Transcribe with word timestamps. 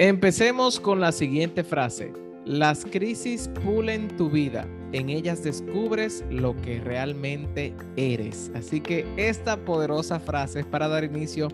Empecemos 0.00 0.78
con 0.78 1.00
la 1.00 1.10
siguiente 1.10 1.64
frase. 1.64 2.12
Las 2.44 2.84
crisis 2.84 3.50
pulen 3.64 4.06
tu 4.16 4.30
vida. 4.30 4.64
En 4.92 5.08
ellas 5.08 5.42
descubres 5.42 6.24
lo 6.30 6.54
que 6.62 6.78
realmente 6.78 7.74
eres. 7.96 8.48
Así 8.54 8.80
que 8.80 9.04
esta 9.16 9.56
poderosa 9.56 10.20
frase 10.20 10.60
es 10.60 10.66
para 10.66 10.86
dar 10.86 11.02
inicio 11.02 11.48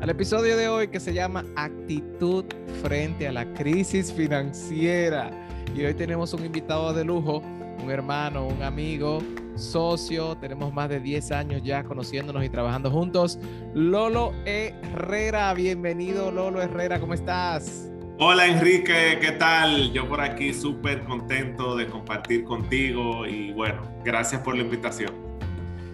al 0.00 0.10
episodio 0.10 0.56
de 0.56 0.68
hoy 0.68 0.86
que 0.86 1.00
se 1.00 1.12
llama 1.12 1.44
Actitud 1.56 2.44
frente 2.84 3.26
a 3.26 3.32
la 3.32 3.52
crisis 3.54 4.12
financiera. 4.12 5.32
Y 5.74 5.84
hoy 5.84 5.94
tenemos 5.94 6.32
un 6.32 6.46
invitado 6.46 6.92
de 6.94 7.04
lujo, 7.04 7.42
un 7.82 7.90
hermano, 7.90 8.46
un 8.46 8.62
amigo, 8.62 9.18
socio. 9.58 10.36
Tenemos 10.36 10.72
más 10.72 10.88
de 10.88 11.00
10 11.00 11.32
años 11.32 11.62
ya 11.62 11.84
conociéndonos 11.84 12.44
y 12.44 12.48
trabajando 12.48 12.90
juntos. 12.90 13.38
Lolo 13.74 14.32
Herrera, 14.44 15.52
bienvenido 15.54 16.30
Lolo 16.30 16.62
Herrera, 16.62 17.00
¿cómo 17.00 17.14
estás? 17.14 17.90
Hola 18.20 18.46
Enrique, 18.46 19.18
¿qué 19.20 19.32
tal? 19.32 19.92
Yo 19.92 20.08
por 20.08 20.20
aquí 20.20 20.52
súper 20.52 21.04
contento 21.04 21.76
de 21.76 21.86
compartir 21.86 22.42
contigo 22.42 23.26
y 23.26 23.52
bueno, 23.52 23.82
gracias 24.04 24.40
por 24.42 24.56
la 24.56 24.62
invitación. 24.62 25.12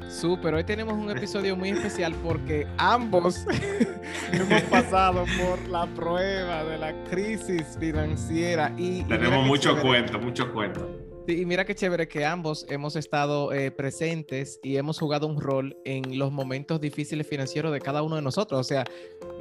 Súper, 0.09 0.55
hoy 0.55 0.65
tenemos 0.65 0.95
un 0.95 1.10
episodio 1.10 1.57
muy 1.57 1.71
especial 1.71 2.15
porque 2.23 2.66
ambos 2.79 3.46
hemos 4.33 4.62
pasado 4.62 5.24
por 5.38 5.69
la 5.69 5.87
prueba 5.87 6.65
de 6.65 6.79
la 6.79 6.95
crisis 7.10 7.77
financiera 7.79 8.73
y... 8.79 9.02
Tenemos 9.02 9.45
mucho 9.45 9.79
cuento, 9.80 10.19
mucho 10.19 10.52
cuento. 10.52 11.04
Sí, 11.27 11.41
y 11.41 11.46
mira 11.46 11.64
qué 11.64 11.74
chévere 11.74 12.06
que 12.06 12.27
ambos 12.27 12.66
hemos 12.69 12.96
estado 12.96 13.51
eh, 13.55 13.70
presentes 13.70 14.60
y 14.62 14.77
hemos 14.77 14.98
jugado 14.98 15.27
un 15.27 15.41
rol 15.41 15.74
en 15.87 16.19
los 16.19 16.30
momentos 16.30 16.82
difíciles 16.82 17.27
financieros 17.27 17.73
de 17.73 17.80
cada 17.80 18.02
uno 18.02 18.16
de 18.16 18.23
nosotros. 18.23 18.60
O 18.60 18.65
sea, 18.65 18.85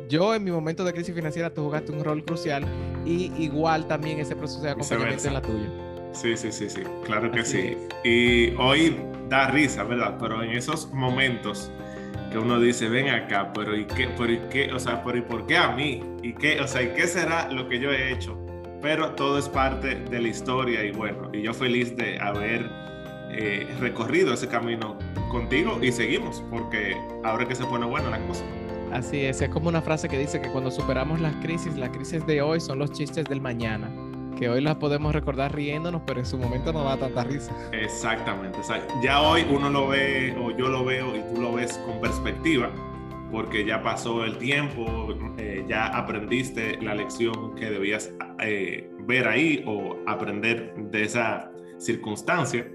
yo 0.08 0.34
en 0.34 0.46
mi 0.46 0.52
momento 0.52 0.86
de 0.86 0.94
crisis 0.94 1.14
financiera 1.14 1.54
tú 1.54 1.64
jugaste 1.64 1.92
un 1.92 2.02
rol 2.02 2.24
crucial 2.24 2.66
y 3.06 3.34
igual 3.38 3.86
también 3.88 4.20
ese 4.20 4.34
proceso 4.34 4.62
de 4.62 4.70
acompañamiento 4.70 5.28
en 5.28 5.34
la 5.34 5.42
tuya. 5.42 5.70
Sí, 6.14 6.38
sí, 6.38 6.54
sí, 6.54 6.70
sí, 6.70 6.84
claro 7.04 7.30
que 7.32 7.44
sí. 7.44 7.76
Y 8.06 8.56
hoy 8.56 8.96
da 9.28 9.48
risa, 9.48 9.84
¿verdad? 9.84 10.18
Pero 10.20 10.42
en 10.42 10.52
esos 10.52 10.90
momentos 10.94 11.70
que 12.32 12.38
uno 12.38 12.62
dice, 12.62 12.88
ven 12.88 13.10
acá, 13.10 13.52
pero 13.54 13.76
¿y 13.76 13.86
qué? 13.86 14.08
Pero 14.18 14.32
¿y 14.32 14.40
qué? 14.50 14.72
O 14.72 14.80
sea, 14.80 15.04
pero 15.04 15.18
¿y 15.18 15.22
por 15.22 15.46
qué 15.48 15.58
a 15.58 15.72
mí? 15.76 16.02
¿Y 16.22 16.34
qué? 16.34 16.62
O 16.62 16.68
sea, 16.68 16.82
¿y 16.82 16.94
qué 16.94 17.08
será 17.08 17.52
lo 17.52 17.68
que 17.68 17.80
yo 17.80 17.92
he 17.92 18.14
hecho? 18.14 18.43
Pero 18.84 19.12
todo 19.12 19.40
es 19.40 19.48
parte 19.48 19.96
de 19.96 20.22
la 20.22 20.28
historia 20.28 20.84
y 20.84 20.92
bueno, 20.92 21.30
y 21.34 21.42
yo 21.42 21.54
feliz 21.54 21.96
de 21.96 22.20
haber 22.20 22.70
eh, 23.32 23.66
recorrido 23.80 24.34
ese 24.34 24.50
camino 24.50 24.98
contigo 25.32 25.80
y 25.82 25.92
seguimos, 25.92 26.44
porque 26.52 26.96
ahora 27.24 27.48
que 27.48 27.56
se 27.56 27.64
pone 27.64 27.86
buena 27.86 28.10
la 28.10 28.20
cosa. 28.28 28.44
Así 28.92 29.22
es, 29.22 29.42
es 29.42 29.50
como 29.50 29.70
una 29.70 29.82
frase 29.82 30.10
que 30.10 30.20
dice 30.20 30.42
que 30.42 30.50
cuando 30.50 30.70
superamos 30.70 31.22
las 31.22 31.34
crisis, 31.38 31.76
las 31.78 31.90
crisis 31.90 32.24
de 32.28 32.42
hoy 32.42 32.60
son 32.60 32.78
los 32.78 32.92
chistes 32.92 33.26
del 33.26 33.40
mañana 33.40 33.90
que 34.38 34.50
hoy 34.50 34.62
las 34.62 34.76
podemos 34.76 35.14
recordar 35.14 35.56
riéndonos, 35.56 36.02
pero 36.06 36.20
en 36.20 36.26
su 36.26 36.38
momento 36.38 36.74
no 36.74 36.84
da 36.84 36.98
tanta 36.98 37.24
risa. 37.24 37.54
Exactamente. 37.72 38.60
ya 39.02 39.22
hoy 39.22 39.46
uno 39.50 39.70
lo 39.70 39.88
ve, 39.88 40.36
o 40.38 40.52
yo 40.52 40.70
lo 40.70 40.84
veo, 40.84 41.16
y 41.16 41.22
tú 41.34 41.40
lo 41.40 41.54
ves 41.54 41.80
con 41.86 42.02
perspectiva, 42.02 42.70
porque 43.34 43.66
ya 43.66 43.82
pasó 43.82 44.24
el 44.24 44.38
tiempo, 44.38 45.08
eh, 45.40 45.66
ya 45.68 45.88
aprendiste 45.88 46.80
la 46.84 46.94
lección 46.94 47.56
que 47.56 47.72
debías 47.72 48.14
eh, 48.40 48.92
ver 49.00 49.28
ahí 49.28 49.64
o 49.66 49.98
aprender 50.06 50.76
de 50.76 51.04
esa 51.04 51.52
circunstancia. 51.80 52.72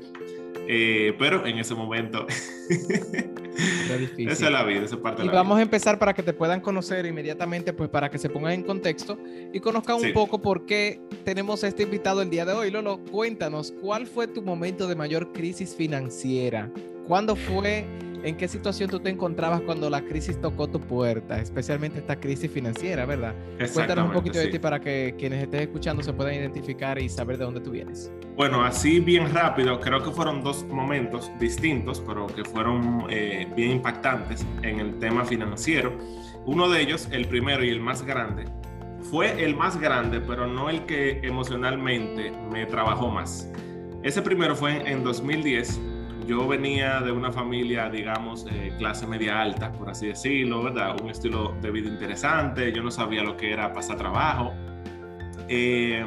Eh, 0.66 1.14
pero 1.16 1.46
en 1.46 1.58
ese 1.58 1.76
momento, 1.76 2.26
esa 4.18 4.46
es 4.46 4.50
la 4.50 4.64
vida, 4.64 4.82
esa 4.82 5.00
parte 5.00 5.22
de 5.22 5.28
y 5.28 5.30
vamos 5.30 5.58
a 5.58 5.62
empezar 5.62 5.96
para 5.96 6.12
que 6.12 6.24
te 6.24 6.32
puedan 6.32 6.60
conocer 6.60 7.06
inmediatamente, 7.06 7.72
pues 7.72 7.88
para 7.88 8.10
que 8.10 8.18
se 8.18 8.28
pongan 8.28 8.52
en 8.52 8.64
contexto 8.64 9.16
y 9.52 9.60
conozcan 9.60 9.96
un 9.96 10.12
poco 10.12 10.42
por 10.42 10.66
qué 10.66 11.00
tenemos 11.24 11.62
este 11.62 11.84
invitado 11.84 12.20
el 12.20 12.30
día 12.30 12.44
de 12.44 12.52
hoy. 12.52 12.72
Lolo, 12.72 12.98
cuéntanos, 13.12 13.72
¿cuál 13.80 14.08
fue 14.08 14.26
tu 14.26 14.42
momento 14.42 14.88
de 14.88 14.96
mayor 14.96 15.32
crisis 15.32 15.74
financiera? 15.76 16.68
¿Cuándo 17.06 17.36
fue? 17.36 17.86
¿En 18.22 18.36
qué 18.36 18.48
situación 18.48 18.90
tú 18.90 18.98
te 18.98 19.10
encontrabas 19.10 19.60
cuando 19.60 19.88
la 19.88 20.02
crisis 20.02 20.40
tocó 20.40 20.68
tu 20.68 20.80
puerta? 20.80 21.40
Especialmente 21.40 22.00
esta 22.00 22.18
crisis 22.18 22.50
financiera, 22.50 23.06
¿verdad? 23.06 23.34
Cuéntanos 23.72 24.06
un 24.06 24.12
poquito 24.12 24.38
de 24.38 24.48
ti 24.48 24.58
para 24.58 24.80
que 24.80 25.14
quienes 25.16 25.42
estén 25.42 25.60
escuchando 25.60 26.02
se 26.02 26.12
puedan 26.12 26.34
identificar 26.34 26.98
y 26.98 27.08
saber 27.08 27.38
de 27.38 27.44
dónde 27.44 27.60
tú 27.60 27.70
vienes. 27.70 28.10
Bueno, 28.36 28.64
así 28.64 29.00
bien 29.00 29.32
rápido, 29.32 29.78
creo 29.80 30.02
que 30.02 30.10
fueron 30.10 30.42
dos 30.42 30.64
momentos 30.66 31.30
distintos, 31.38 32.02
pero 32.06 32.26
que 32.26 32.44
fueron 32.44 33.06
eh, 33.08 33.46
bien 33.54 33.72
impactantes 33.72 34.44
en 34.62 34.80
el 34.80 34.98
tema 34.98 35.24
financiero. 35.24 35.96
Uno 36.44 36.68
de 36.68 36.80
ellos, 36.80 37.08
el 37.12 37.26
primero 37.28 37.64
y 37.64 37.70
el 37.70 37.80
más 37.80 38.02
grande, 38.04 38.46
fue 39.10 39.44
el 39.44 39.54
más 39.54 39.78
grande, 39.80 40.20
pero 40.20 40.46
no 40.46 40.70
el 40.70 40.84
que 40.86 41.20
emocionalmente 41.22 42.32
me 42.50 42.66
trabajó 42.66 43.08
más. 43.08 43.48
Ese 44.02 44.22
primero 44.22 44.56
fue 44.56 44.90
en 44.90 45.04
2010 45.04 45.80
yo 46.28 46.46
venía 46.46 47.00
de 47.00 47.10
una 47.10 47.32
familia, 47.32 47.88
digamos, 47.88 48.46
eh, 48.52 48.74
clase 48.76 49.06
media 49.06 49.40
alta, 49.40 49.72
por 49.72 49.88
así 49.88 50.08
decirlo, 50.08 50.62
¿verdad? 50.62 51.00
Un 51.00 51.08
estilo 51.08 51.56
de 51.62 51.70
vida 51.70 51.88
interesante, 51.88 52.70
yo 52.70 52.82
no 52.82 52.90
sabía 52.90 53.22
lo 53.22 53.34
que 53.34 53.50
era 53.50 53.72
pasar 53.72 53.96
trabajo. 53.96 54.52
Eh, 55.48 56.04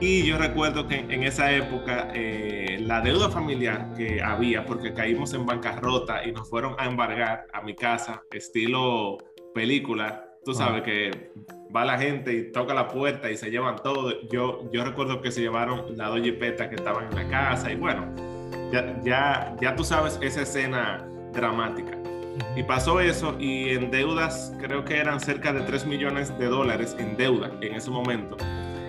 y 0.00 0.24
yo 0.24 0.38
recuerdo 0.38 0.88
que 0.88 1.00
en 1.00 1.22
esa 1.22 1.52
época 1.52 2.08
eh, 2.14 2.78
la 2.80 3.02
deuda 3.02 3.28
familiar 3.28 3.92
que 3.94 4.22
había, 4.22 4.64
porque 4.64 4.94
caímos 4.94 5.34
en 5.34 5.44
bancarrota 5.44 6.26
y 6.26 6.32
nos 6.32 6.48
fueron 6.48 6.74
a 6.78 6.86
embargar 6.86 7.46
a 7.52 7.60
mi 7.60 7.74
casa, 7.74 8.22
estilo 8.32 9.18
película, 9.54 10.24
tú 10.46 10.54
sabes 10.54 10.82
que 10.82 11.30
va 11.76 11.84
la 11.84 11.98
gente 11.98 12.32
y 12.32 12.52
toca 12.52 12.72
la 12.72 12.88
puerta 12.88 13.30
y 13.30 13.36
se 13.36 13.50
llevan 13.50 13.76
todo. 13.76 14.18
Yo, 14.30 14.70
yo 14.72 14.82
recuerdo 14.82 15.20
que 15.20 15.30
se 15.30 15.42
llevaron 15.42 15.94
la 15.98 16.08
dos 16.08 16.22
jipetas 16.22 16.68
que 16.68 16.76
estaban 16.76 17.04
en 17.04 17.14
la 17.14 17.28
casa 17.28 17.70
y 17.70 17.76
bueno, 17.76 18.31
ya, 19.02 19.54
ya, 19.60 19.76
tú 19.76 19.84
sabes 19.84 20.18
esa 20.22 20.42
escena 20.42 21.06
dramática. 21.32 21.98
Y 22.56 22.62
pasó 22.62 23.00
eso 23.00 23.36
y 23.38 23.70
en 23.70 23.90
deudas 23.90 24.52
creo 24.58 24.84
que 24.84 24.98
eran 24.98 25.20
cerca 25.20 25.52
de 25.52 25.60
3 25.60 25.86
millones 25.86 26.36
de 26.38 26.46
dólares 26.46 26.96
en 26.98 27.16
deuda 27.16 27.50
en 27.60 27.74
ese 27.74 27.90
momento. 27.90 28.36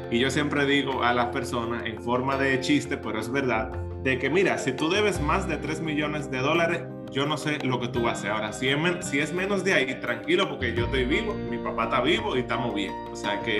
Y 0.10 0.20
yo 0.20 0.30
siempre 0.30 0.66
digo 0.66 1.04
a 1.04 1.14
las 1.14 1.28
personas 1.28 1.86
en 1.86 2.02
forma 2.02 2.38
de 2.38 2.60
chiste, 2.62 2.98
pero 2.98 3.20
es 3.20 3.30
verdad, 3.30 3.72
de 4.04 4.18
que 4.18 4.30
mira, 4.30 4.58
si 4.58 4.72
tú 4.72 4.90
debes 4.90 5.20
más 5.22 5.48
de 5.48 5.58
3 5.58 5.82
millones 5.82 6.32
de 6.32 6.40
dólares, 6.40 6.84
yo 7.12 7.26
no 7.26 7.38
sé 7.38 7.60
lo 7.64 7.80
que 7.80 7.88
tú 7.88 8.04
vas 8.04 8.18
a 8.18 8.20
hacer. 8.20 8.32
Ahora, 8.32 8.54
si 8.54 8.70
es, 8.70 8.78
si 9.06 9.20
es 9.20 9.34
menos 9.34 9.64
de 9.64 9.74
ahí, 9.74 10.00
tranquilo, 10.00 10.50
porque 10.50 10.74
yo 10.74 10.86
estoy 10.86 11.06
vivo, 11.06 11.34
mi 11.34 11.58
papá 11.58 11.86
está 11.86 12.02
vivo 12.02 12.36
y 12.36 12.40
estamos 12.40 12.74
bien. 12.74 12.92
O 13.12 13.16
sea 13.16 13.42
que 13.42 13.60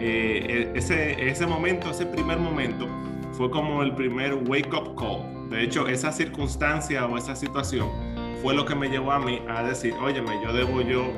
eh, 0.00 0.70
e, 0.72 0.72
ese, 0.74 1.28
ese 1.28 1.46
momento, 1.46 1.90
ese 1.90 2.06
primer 2.06 2.38
momento, 2.38 2.88
fue 3.40 3.50
como 3.50 3.82
el 3.82 3.94
primer 3.94 4.34
wake 4.34 4.70
up 4.74 4.94
call 4.96 5.40
de 5.50 5.64
hecho, 5.64 5.88
esa 5.88 6.12
circunstancia 6.12 7.06
o 7.06 7.18
esa 7.18 7.34
situación 7.34 7.88
fue 8.40 8.54
lo 8.54 8.64
que 8.64 8.76
me 8.76 8.88
llevó 8.88 9.10
a 9.10 9.18
mí 9.18 9.42
a 9.48 9.64
decir, 9.64 9.94
óyeme, 9.94 10.40
yo 10.44 10.52
debo 10.52 10.80
yo 10.80 11.12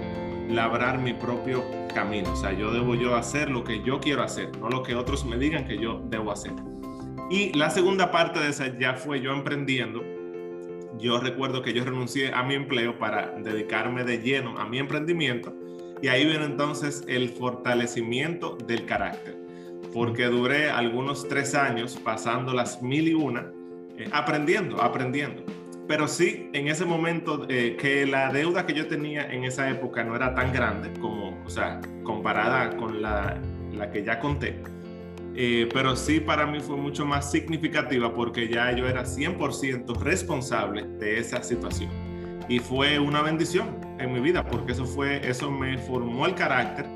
labrar 0.48 0.98
mi 0.98 1.12
propio 1.12 1.62
camino, 1.94 2.32
o 2.32 2.36
sea, 2.36 2.52
yo 2.52 2.72
debo 2.72 2.94
yo 2.94 3.14
hacer 3.14 3.50
lo 3.50 3.62
que 3.62 3.82
yo 3.82 4.00
quiero 4.00 4.22
hacer, 4.22 4.56
no 4.58 4.70
lo 4.70 4.82
que 4.82 4.94
otros 4.94 5.26
me 5.26 5.36
digan 5.36 5.66
que 5.66 5.76
yo 5.76 6.02
debo 6.06 6.32
hacer. 6.32 6.52
Y 7.30 7.52
la 7.52 7.68
segunda 7.68 8.10
parte 8.10 8.40
de 8.40 8.48
esa 8.48 8.78
ya 8.78 8.94
fue 8.94 9.20
yo 9.20 9.32
emprendiendo. 9.32 10.02
Yo 10.98 11.20
recuerdo 11.20 11.60
que 11.60 11.74
yo 11.74 11.84
renuncié 11.84 12.32
a 12.32 12.42
mi 12.42 12.54
empleo 12.54 12.98
para 12.98 13.38
dedicarme 13.38 14.04
de 14.04 14.18
lleno 14.18 14.58
a 14.58 14.66
mi 14.66 14.78
emprendimiento 14.78 15.54
y 16.00 16.08
ahí 16.08 16.24
viene 16.24 16.46
entonces 16.46 17.04
el 17.06 17.28
fortalecimiento 17.28 18.56
del 18.66 18.86
carácter, 18.86 19.36
porque 19.92 20.26
duré 20.26 20.70
algunos 20.70 21.28
tres 21.28 21.54
años 21.54 21.98
pasando 22.02 22.52
las 22.52 22.82
mil 22.82 23.08
y 23.08 23.14
una 23.14 23.50
eh, 23.98 24.08
aprendiendo, 24.12 24.82
aprendiendo. 24.82 25.44
Pero 25.86 26.08
sí, 26.08 26.48
en 26.52 26.68
ese 26.68 26.84
momento 26.84 27.46
eh, 27.48 27.76
que 27.78 28.06
la 28.06 28.32
deuda 28.32 28.64
que 28.64 28.72
yo 28.72 28.86
tenía 28.86 29.30
en 29.30 29.44
esa 29.44 29.68
época 29.68 30.02
no 30.04 30.16
era 30.16 30.34
tan 30.34 30.52
grande 30.52 30.92
como, 31.00 31.42
o 31.44 31.50
sea, 31.50 31.80
comparada 32.02 32.76
con 32.76 33.02
la, 33.02 33.38
la 33.72 33.90
que 33.90 34.02
ya 34.02 34.18
conté. 34.18 34.62
Eh, 35.34 35.68
pero 35.72 35.96
sí 35.96 36.20
para 36.20 36.46
mí 36.46 36.60
fue 36.60 36.76
mucho 36.76 37.06
más 37.06 37.30
significativa 37.30 38.14
porque 38.14 38.48
ya 38.48 38.70
yo 38.72 38.86
era 38.86 39.02
100% 39.02 39.98
responsable 39.98 40.84
de 40.98 41.18
esa 41.18 41.42
situación. 41.42 41.90
Y 42.48 42.58
fue 42.58 42.98
una 42.98 43.22
bendición 43.22 43.76
en 43.98 44.12
mi 44.12 44.20
vida 44.20 44.44
porque 44.44 44.72
eso, 44.72 44.84
fue, 44.84 45.26
eso 45.28 45.50
me 45.50 45.78
formó 45.78 46.26
el 46.26 46.34
carácter 46.34 46.86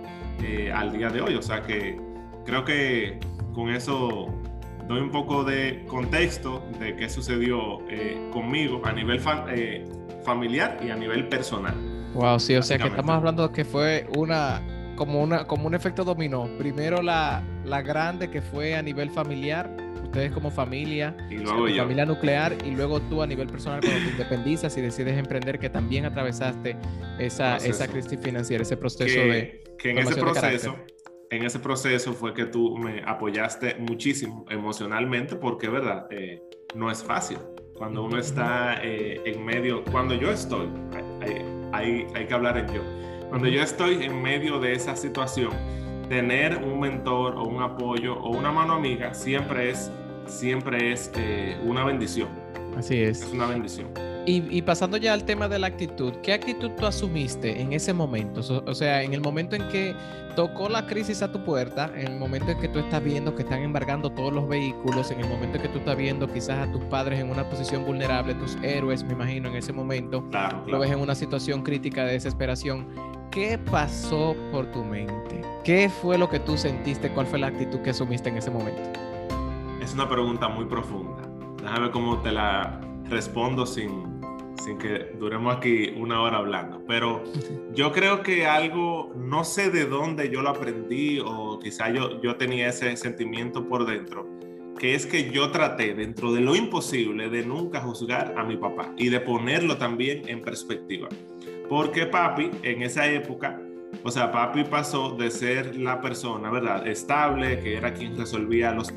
al 0.75 0.93
día 0.93 1.09
de 1.09 1.21
hoy. 1.21 1.35
O 1.35 1.43
sea 1.43 1.63
que 1.63 1.99
creo 2.47 2.65
que 2.65 3.19
con 3.55 3.71
eso 3.71 4.29
doy 4.89 5.01
un 5.01 5.11
poco 5.11 5.45
de 5.45 5.85
contexto 5.87 6.65
de 6.79 6.95
qué 6.97 7.09
sucedió 7.09 7.81
eh, 7.91 8.31
conmigo 8.33 8.81
a 8.85 8.93
nivel 8.93 9.21
eh, 9.51 9.85
familiar 10.25 10.79
y 10.83 10.91
a 10.91 10.97
nivel 10.97 11.29
personal. 11.29 11.75
Wow, 12.15 12.41
sí, 12.41 12.55
o 12.55 12.63
sea 12.63 12.79
que 12.79 12.87
estamos 12.87 13.15
hablando 13.15 13.49
de 13.49 13.55
que 13.55 13.65
fue 13.65 14.07
una 14.17 14.63
como 14.97 15.23
una 15.23 15.47
como 15.47 15.67
un 15.67 15.75
efecto 15.75 16.05
dominó. 16.05 16.49
Primero 16.57 17.03
la, 17.03 17.43
la 17.65 17.83
grande 17.83 18.31
que 18.31 18.41
fue 18.41 18.75
a 18.75 18.81
nivel 18.81 19.11
familiar, 19.11 19.77
ustedes 20.03 20.33
como 20.33 20.51
familia, 20.51 21.15
y 21.29 21.35
luego 21.35 21.67
familia 21.77 22.07
nuclear, 22.07 22.57
y 22.65 22.71
luego 22.71 23.01
tú 23.01 23.23
a 23.23 23.27
nivel 23.27 23.49
personal 23.49 23.81
cuando 23.81 24.01
te 24.01 24.11
independizas 24.13 24.75
y 24.79 24.81
decides 24.81 25.19
emprender, 25.19 25.59
que 25.59 25.69
también 25.69 26.07
atravesaste 26.07 26.77
esa, 27.19 27.57
esa 27.57 27.87
crisis 27.89 28.19
financiera, 28.23 28.63
ese 28.63 28.77
proceso 28.79 29.21
de... 29.21 29.63
Que 29.79 29.91
en 29.91 29.99
ese 29.99 30.15
proceso 30.15 30.77
en 31.31 31.45
ese 31.45 31.59
proceso 31.59 32.13
fue 32.13 32.35
que 32.35 32.47
tú 32.47 32.77
me 32.77 33.03
apoyaste 33.05 33.77
muchísimo 33.77 34.45
emocionalmente, 34.49 35.37
porque, 35.37 35.69
¿verdad? 35.69 36.07
Eh, 36.11 36.43
no 36.75 36.91
es 36.91 37.03
fácil. 37.03 37.39
Cuando 37.75 38.05
uno 38.05 38.19
está 38.19 38.81
eh, 38.83 39.21
en 39.25 39.45
medio, 39.45 39.85
cuando 39.85 40.15
yo 40.15 40.31
estoy, 40.31 40.69
hay, 41.21 41.45
hay, 41.73 42.07
hay, 42.15 42.27
que 42.27 42.35
hablar 42.35 42.57
en 42.57 42.69
yo. 42.69 42.83
Cuando 43.29 43.49
yo 43.49 43.61
estoy 43.61 44.05
en 44.05 44.23
medio 44.23 44.59
de 44.61 44.73
esa 44.73 44.97
situación, 44.97 45.51
tener 46.09 46.57
un 46.63 46.81
mentor 46.81 47.35
o 47.37 47.43
un 47.45 47.63
apoyo 47.63 48.15
o 48.15 48.31
una 48.31 48.53
mano 48.53 48.75
amiga 48.75 49.13
siempre 49.13 49.71
es, 49.71 49.91
siempre 50.27 50.93
es 50.93 51.11
eh, 51.17 51.59
una 51.65 51.85
bendición. 51.85 52.29
Así 52.77 53.03
es. 53.03 53.23
Es 53.23 53.33
una 53.33 53.47
bendición. 53.47 53.89
Y, 54.29 54.61
pasando 54.63 54.97
ya 54.97 55.13
al 55.13 55.25
tema 55.25 55.47
de 55.47 55.57
la 55.61 55.69
actitud, 55.69 56.13
¿qué 56.21 56.33
actitud 56.33 56.73
tú 56.73 56.85
asumiste 56.85 57.61
en 57.61 57.73
ese 57.73 57.93
momento? 57.93 58.41
O, 58.67 58.75
sea, 58.75 59.05
en 59.05 59.15
el 59.15 59.21
momento 59.21 59.55
en 59.55 59.69
que 59.69 59.95
tocó 60.35 60.69
la 60.69 60.85
crisis 60.85 61.23
a 61.23 61.31
tu 61.31 61.45
puerta, 61.45 61.93
en 61.95 62.09
el 62.09 62.19
momento 62.19 62.51
en 62.51 62.59
que 62.59 62.69
tú 62.69 62.81
estás 62.81 63.05
viendo 63.05 63.37
que 63.37 63.43
están 63.43 63.63
embargando 63.63 64.11
todos 64.11 64.33
los 64.33 64.49
vehículos, 64.49 65.13
en 65.13 65.21
el 65.21 65.29
momento 65.29 65.59
en 65.59 65.63
que 65.63 65.69
tú 65.69 65.79
estás 65.79 65.97
viendo 65.97 66.27
quizás 66.27 66.69
a 66.69 66.73
tus 66.73 66.83
padres 66.87 67.21
en 67.21 67.31
una 67.31 67.49
posición 67.49 67.85
vulnerable, 67.85 68.35
tus 68.35 68.57
héroes, 68.65 69.05
me 69.05 69.13
imagino, 69.13 69.49
en 69.49 69.55
ese 69.55 69.73
momento, 69.73 70.25
lo 70.67 70.81
ves 70.81 70.91
en 70.91 70.99
una 70.99 71.15
situación 71.15 71.63
crítica 71.63 72.05
de 72.05 72.15
desesperación. 72.15 72.89
¿Qué 73.31 73.59
pasó 73.59 74.35
por 74.51 74.67
tu 74.73 74.83
mente? 74.83 75.41
¿Qué 75.63 75.89
fue 75.89 76.19
lo 76.19 76.29
que 76.29 76.41
tú 76.41 76.57
sentiste? 76.57 77.11
¿Cuál 77.11 77.27
fue 77.27 77.39
la 77.39 77.47
actitud 77.47 77.79
que 77.79 77.91
asumiste 77.91 78.29
en 78.29 78.39
ese 78.39 78.51
momento? 78.51 78.83
Es 79.81 79.95
una 79.95 80.09
pregunta 80.09 80.49
muy 80.49 80.65
profunda. 80.65 81.23
Déjame 81.63 81.81
ver 81.81 81.91
cómo 81.93 82.19
te 82.23 82.33
la 82.33 82.81
respondo 83.09 83.67
sin, 83.67 84.16
sin 84.63 84.79
que 84.79 85.13
duremos 85.19 85.57
aquí 85.57 85.93
una 85.97 86.21
hora 86.23 86.39
hablando, 86.39 86.83
pero 86.87 87.23
yo 87.75 87.93
creo 87.93 88.23
que 88.23 88.47
algo, 88.47 89.13
no 89.17 89.45
sé 89.45 89.71
de 89.71 89.87
dónde 89.87 90.31
yo 90.31 90.43
lo 90.43 90.51
aprendí 90.51 91.21
o 91.25 91.59
quizá 91.59 91.91
yo, 91.91 92.21
yo 92.23 92.37
tenía 92.37 92.69
ese 92.69 92.97
sentimiento 92.97 93.69
por 93.69 93.87
dentro, 93.87 94.27
que 94.79 94.95
es 94.95 95.07
que 95.07 95.31
yo 95.31 95.51
traté 95.51 95.95
dentro 95.95 96.33
de 96.33 96.41
lo 96.41 96.55
imposible 96.55 97.29
de 97.29 97.45
nunca 97.45 97.81
juzgar 97.81 98.35
a 98.37 98.45
mi 98.45 98.57
papá 98.57 98.93
y 98.97 99.09
de 99.09 99.21
ponerlo 99.21 99.77
también 99.79 100.29
en 100.29 100.43
perspectiva. 100.43 101.09
Porque 101.69 102.07
papi 102.07 102.51
en 102.63 102.83
esa 102.83 103.07
época, 103.07 103.61
o 104.05 104.11
sea, 104.11 104.31
papi 104.31 104.65
pasó 104.65 105.11
de 105.17 105.31
ser 105.31 105.77
la 105.77 106.01
persona, 106.01 106.51
¿verdad? 106.51 106.87
Estable, 106.87 107.61
que 107.61 107.77
era 107.77 107.95
quien 107.95 108.17
resolvía 108.17 108.73
los 108.73 108.93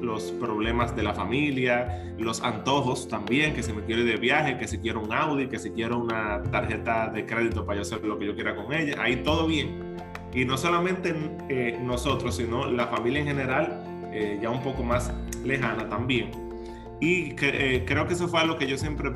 los 0.00 0.30
problemas 0.32 0.94
de 0.94 1.02
la 1.02 1.14
familia, 1.14 2.04
los 2.18 2.42
antojos 2.42 3.08
también, 3.08 3.54
que 3.54 3.62
si 3.62 3.72
me 3.72 3.82
quiero 3.82 4.02
ir 4.02 4.08
de 4.08 4.16
viaje, 4.16 4.58
que 4.58 4.68
si 4.68 4.78
quiero 4.78 5.00
un 5.00 5.12
Audi, 5.12 5.48
que 5.48 5.58
si 5.58 5.70
quiero 5.70 5.98
una 5.98 6.42
tarjeta 6.44 7.08
de 7.08 7.26
crédito 7.26 7.64
para 7.64 7.76
yo 7.76 7.82
hacer 7.82 8.04
lo 8.04 8.18
que 8.18 8.26
yo 8.26 8.34
quiera 8.34 8.54
con 8.54 8.72
ella, 8.72 8.96
ahí 9.00 9.16
todo 9.16 9.46
bien. 9.46 9.96
Y 10.32 10.44
no 10.44 10.56
solamente 10.56 11.14
eh, 11.48 11.78
nosotros, 11.82 12.36
sino 12.36 12.70
la 12.70 12.86
familia 12.86 13.20
en 13.20 13.26
general, 13.26 13.84
eh, 14.12 14.38
ya 14.40 14.50
un 14.50 14.62
poco 14.62 14.82
más 14.82 15.12
lejana 15.44 15.88
también. 15.88 16.30
Y 17.00 17.34
eh, 17.40 17.84
creo 17.86 18.06
que 18.06 18.14
eso 18.14 18.28
fue 18.28 18.40
algo 18.40 18.56
que 18.56 18.66
yo 18.66 18.76
siempre 18.76 19.12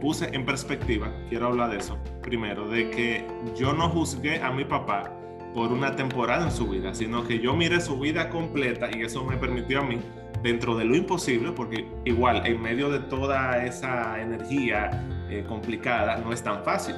puse 0.00 0.28
en 0.32 0.44
perspectiva, 0.44 1.12
quiero 1.28 1.48
hablar 1.48 1.68
de 1.68 1.78
eso 1.78 1.98
primero, 2.22 2.68
de 2.68 2.90
que 2.90 3.26
yo 3.56 3.72
no 3.72 3.88
juzgué 3.88 4.40
a 4.40 4.52
mi 4.52 4.64
papá 4.64 5.12
por 5.54 5.72
una 5.72 5.94
temporada 5.94 6.44
en 6.44 6.50
su 6.50 6.66
vida, 6.66 6.94
sino 6.94 7.24
que 7.26 7.38
yo 7.38 7.54
mire 7.54 7.80
su 7.80 7.98
vida 7.98 8.28
completa 8.28 8.90
y 8.94 9.02
eso 9.02 9.24
me 9.24 9.36
permitió 9.36 9.80
a 9.80 9.84
mí, 9.84 10.00
dentro 10.42 10.76
de 10.76 10.84
lo 10.84 10.94
imposible, 10.94 11.52
porque 11.52 11.86
igual 12.04 12.46
en 12.46 12.60
medio 12.60 12.90
de 12.90 12.98
toda 12.98 13.64
esa 13.64 14.20
energía 14.20 14.90
eh, 15.30 15.44
complicada 15.48 16.18
no 16.18 16.32
es 16.32 16.42
tan 16.42 16.62
fácil. 16.64 16.94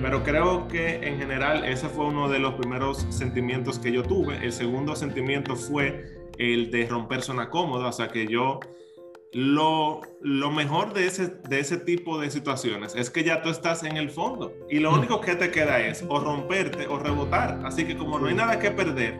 Pero 0.00 0.22
creo 0.22 0.68
que 0.68 0.96
en 0.96 1.18
general 1.18 1.64
ese 1.64 1.88
fue 1.88 2.04
uno 2.04 2.28
de 2.28 2.38
los 2.38 2.54
primeros 2.54 3.06
sentimientos 3.10 3.78
que 3.78 3.90
yo 3.90 4.02
tuve. 4.02 4.36
El 4.44 4.52
segundo 4.52 4.94
sentimiento 4.94 5.56
fue 5.56 6.28
el 6.38 6.70
de 6.70 6.86
romper 6.86 7.22
zona 7.22 7.48
cómoda, 7.48 7.88
o 7.88 7.92
sea 7.92 8.08
que 8.08 8.26
yo 8.26 8.60
lo, 9.32 10.00
lo, 10.20 10.50
mejor 10.50 10.94
de 10.94 11.06
ese, 11.06 11.28
de 11.48 11.60
ese 11.60 11.76
tipo 11.76 12.18
de 12.18 12.30
situaciones 12.30 12.94
es 12.94 13.10
que 13.10 13.24
ya 13.24 13.42
tú 13.42 13.50
estás 13.50 13.82
en 13.82 13.96
el 13.96 14.10
fondo 14.10 14.54
y 14.70 14.78
lo 14.78 14.94
único 14.94 15.20
que 15.20 15.34
te 15.34 15.50
queda 15.50 15.80
es 15.80 16.04
o 16.08 16.20
romperte 16.20 16.86
o 16.86 16.98
rebotar. 16.98 17.60
Así 17.64 17.84
que 17.84 17.96
como 17.96 18.18
no 18.18 18.28
hay 18.28 18.34
nada 18.34 18.58
que 18.58 18.70
perder, 18.70 19.18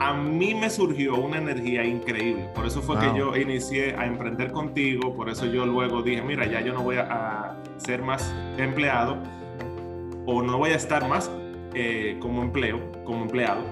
a 0.00 0.14
mí 0.14 0.54
me 0.54 0.70
surgió 0.70 1.16
una 1.16 1.38
energía 1.38 1.84
increíble. 1.84 2.48
Por 2.54 2.66
eso 2.66 2.80
fue 2.80 2.98
que 2.98 3.12
yo 3.18 3.36
inicié 3.36 3.94
a 3.96 4.06
emprender 4.06 4.52
contigo, 4.52 5.14
por 5.14 5.28
eso 5.28 5.46
yo 5.46 5.66
luego 5.66 6.02
dije, 6.02 6.22
mira, 6.22 6.46
ya 6.46 6.60
yo 6.60 6.72
no 6.72 6.82
voy 6.82 6.96
a, 6.96 7.56
ser 7.76 8.02
más 8.02 8.34
empleado 8.58 9.18
o 10.26 10.42
no 10.42 10.58
voy 10.58 10.70
a 10.70 10.76
estar 10.76 11.08
más 11.08 11.30
eh, 11.74 12.16
como 12.20 12.42
empleo, 12.42 12.78
como 13.04 13.22
empleado 13.22 13.64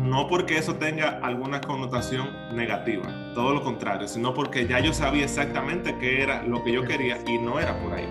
no 0.00 0.28
porque 0.28 0.58
eso 0.58 0.74
tenga 0.76 1.20
alguna 1.22 1.60
connotación 1.60 2.28
negativa, 2.54 3.04
todo 3.34 3.52
lo 3.52 3.62
contrario, 3.62 4.08
sino 4.08 4.32
porque 4.32 4.66
ya 4.66 4.80
yo 4.80 4.92
sabía 4.92 5.24
exactamente 5.24 5.96
qué 5.98 6.22
era 6.22 6.42
lo 6.42 6.62
que 6.62 6.72
yo 6.72 6.84
quería 6.84 7.18
y 7.26 7.38
no 7.38 7.58
era 7.60 7.78
por 7.80 7.92
ahí. 7.92 8.08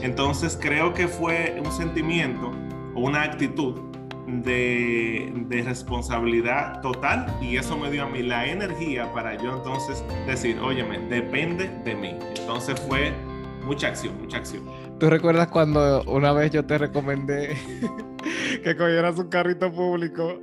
Entonces 0.00 0.58
creo 0.60 0.92
que 0.94 1.08
fue 1.08 1.60
un 1.64 1.72
sentimiento 1.72 2.52
o 2.94 3.00
una 3.00 3.22
actitud 3.22 3.80
de, 4.26 5.32
de, 5.48 5.62
responsabilidad 5.62 6.80
total 6.80 7.26
y 7.40 7.56
eso 7.56 7.76
me 7.78 7.90
dio 7.90 8.04
a 8.04 8.08
mí 8.08 8.22
la 8.22 8.46
energía 8.46 9.12
para 9.12 9.36
yo 9.36 9.56
entonces 9.56 10.04
decir, 10.26 10.58
óyeme, 10.58 10.98
depende 11.08 11.70
de 11.84 11.94
mí. 11.94 12.16
Entonces 12.36 12.78
fue 12.80 13.12
mucha 13.64 13.88
acción, 13.88 14.18
mucha 14.20 14.38
acción. 14.38 14.64
¿Tú 14.98 15.10
recuerdas 15.10 15.48
cuando 15.48 16.02
una 16.04 16.32
vez 16.32 16.50
yo 16.50 16.64
te 16.64 16.78
recomendé 16.78 17.56
que 18.62 18.76
cogieras 18.76 19.18
un 19.18 19.28
carrito 19.28 19.72
público? 19.72 20.40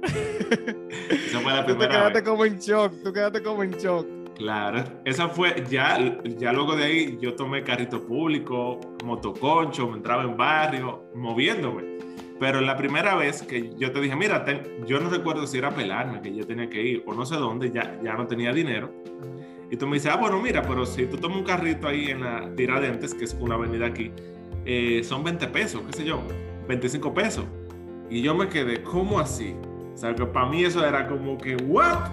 Esa 1.09 1.39
fue 1.39 1.53
la 1.53 1.65
primera 1.65 1.65
Tú 1.65 1.77
te 1.79 1.87
quedaste 1.87 2.23
como 2.23 2.45
en 2.45 2.59
shock, 2.59 2.93
tú 3.03 3.13
quedaste 3.13 3.43
como 3.43 3.63
en 3.63 3.71
shock. 3.71 4.07
Claro, 4.35 4.83
esa 5.05 5.29
fue, 5.29 5.63
ya, 5.69 6.19
ya 6.23 6.51
luego 6.51 6.75
de 6.75 6.83
ahí 6.83 7.17
yo 7.21 7.35
tomé 7.35 7.63
carrito 7.63 8.03
público, 8.05 8.79
motoconcho, 9.03 9.87
me 9.87 9.97
entraba 9.97 10.23
en 10.23 10.35
barrio, 10.35 11.05
moviéndome. 11.13 11.93
Pero 12.39 12.59
la 12.59 12.75
primera 12.75 13.15
vez 13.15 13.43
que 13.43 13.73
yo 13.77 13.91
te 13.91 14.01
dije, 14.01 14.15
mira, 14.15 14.43
yo 14.87 14.99
no 14.99 15.09
recuerdo 15.09 15.45
si 15.45 15.59
era 15.59 15.69
pelarme, 15.69 16.21
que 16.21 16.35
yo 16.35 16.45
tenía 16.45 16.67
que 16.67 16.81
ir, 16.81 17.03
o 17.05 17.13
no 17.13 17.25
sé 17.25 17.35
dónde, 17.35 17.71
ya, 17.71 17.99
ya 18.03 18.15
no 18.15 18.25
tenía 18.25 18.51
dinero. 18.51 18.91
Y 19.69 19.77
tú 19.77 19.87
me 19.87 19.95
dices, 19.95 20.11
ah, 20.11 20.17
bueno, 20.17 20.39
mira, 20.41 20.61
pero 20.63 20.85
si 20.85 21.05
tú 21.05 21.17
tomas 21.17 21.37
un 21.37 21.43
carrito 21.43 21.87
ahí 21.87 22.07
en 22.09 22.21
la 22.21 22.53
Tiradentes, 22.55 23.13
que 23.13 23.25
es 23.25 23.37
una 23.39 23.55
avenida 23.55 23.85
aquí, 23.85 24.11
eh, 24.65 25.01
son 25.03 25.23
20 25.23 25.47
pesos, 25.47 25.81
qué 25.87 25.93
sé 25.97 26.05
yo, 26.05 26.21
25 26.67 27.13
pesos. 27.13 27.45
Y 28.13 28.21
yo 28.21 28.35
me 28.35 28.47
quedé, 28.47 28.83
¿cómo 28.83 29.19
así? 29.19 29.55
O 29.91 29.97
sea, 29.97 30.13
que 30.13 30.23
para 30.23 30.47
mí 30.47 30.63
eso 30.63 30.85
era 30.85 31.07
como 31.07 31.35
que, 31.35 31.55
¿what? 31.55 32.11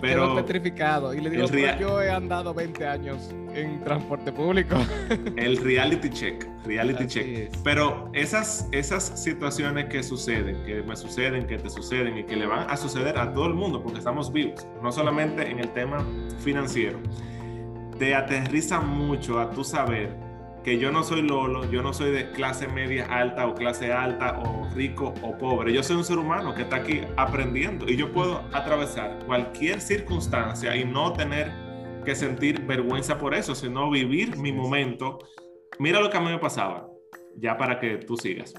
pero 0.00 0.36
petrificado. 0.36 1.12
Y 1.12 1.20
le 1.20 1.30
digo, 1.30 1.48
yo 1.80 2.00
he 2.00 2.12
andado 2.12 2.54
20 2.54 2.86
años 2.86 3.34
en 3.52 3.82
transporte 3.82 4.30
público. 4.30 4.76
El 5.36 5.56
reality 5.56 6.10
check, 6.10 6.46
reality 6.64 7.06
check. 7.08 7.50
Pero 7.64 8.08
esas, 8.12 8.68
esas 8.70 9.20
situaciones 9.20 9.86
que 9.86 10.04
suceden, 10.04 10.62
que 10.64 10.84
me 10.84 10.94
suceden, 10.94 11.48
que 11.48 11.58
te 11.58 11.70
suceden 11.70 12.18
y 12.18 12.22
que 12.22 12.36
le 12.36 12.46
van 12.46 12.70
a 12.70 12.76
suceder 12.76 13.18
a 13.18 13.32
todo 13.32 13.46
el 13.46 13.54
mundo, 13.54 13.82
porque 13.82 13.98
estamos 13.98 14.32
vivos, 14.32 14.64
no 14.80 14.92
solamente 14.92 15.50
en 15.50 15.58
el 15.58 15.72
tema 15.72 16.06
financiero, 16.38 17.00
te 17.98 18.14
aterriza 18.14 18.78
mucho 18.78 19.40
a 19.40 19.50
tu 19.50 19.64
saber 19.64 20.25
que 20.66 20.78
yo 20.78 20.90
no 20.90 21.04
soy 21.04 21.22
Lolo, 21.22 21.70
yo 21.70 21.80
no 21.80 21.92
soy 21.92 22.10
de 22.10 22.32
clase 22.32 22.66
media 22.66 23.04
alta 23.04 23.46
o 23.46 23.54
clase 23.54 23.92
alta 23.92 24.40
o 24.40 24.68
rico 24.74 25.14
o 25.22 25.38
pobre. 25.38 25.72
Yo 25.72 25.80
soy 25.80 25.94
un 25.94 26.02
ser 26.02 26.18
humano 26.18 26.56
que 26.56 26.62
está 26.62 26.78
aquí 26.78 27.02
aprendiendo 27.16 27.88
y 27.88 27.96
yo 27.96 28.10
puedo 28.10 28.42
atravesar 28.52 29.16
cualquier 29.26 29.80
circunstancia 29.80 30.74
y 30.74 30.84
no 30.84 31.12
tener 31.12 31.52
que 32.04 32.16
sentir 32.16 32.62
vergüenza 32.62 33.16
por 33.16 33.32
eso, 33.32 33.54
sino 33.54 33.88
vivir 33.92 34.38
mi 34.38 34.50
momento. 34.50 35.20
Mira 35.78 36.00
lo 36.00 36.10
que 36.10 36.16
a 36.16 36.20
mí 36.20 36.30
me 36.30 36.38
pasaba, 36.40 36.88
ya 37.36 37.56
para 37.56 37.78
que 37.78 37.98
tú 37.98 38.16
sigas. 38.16 38.52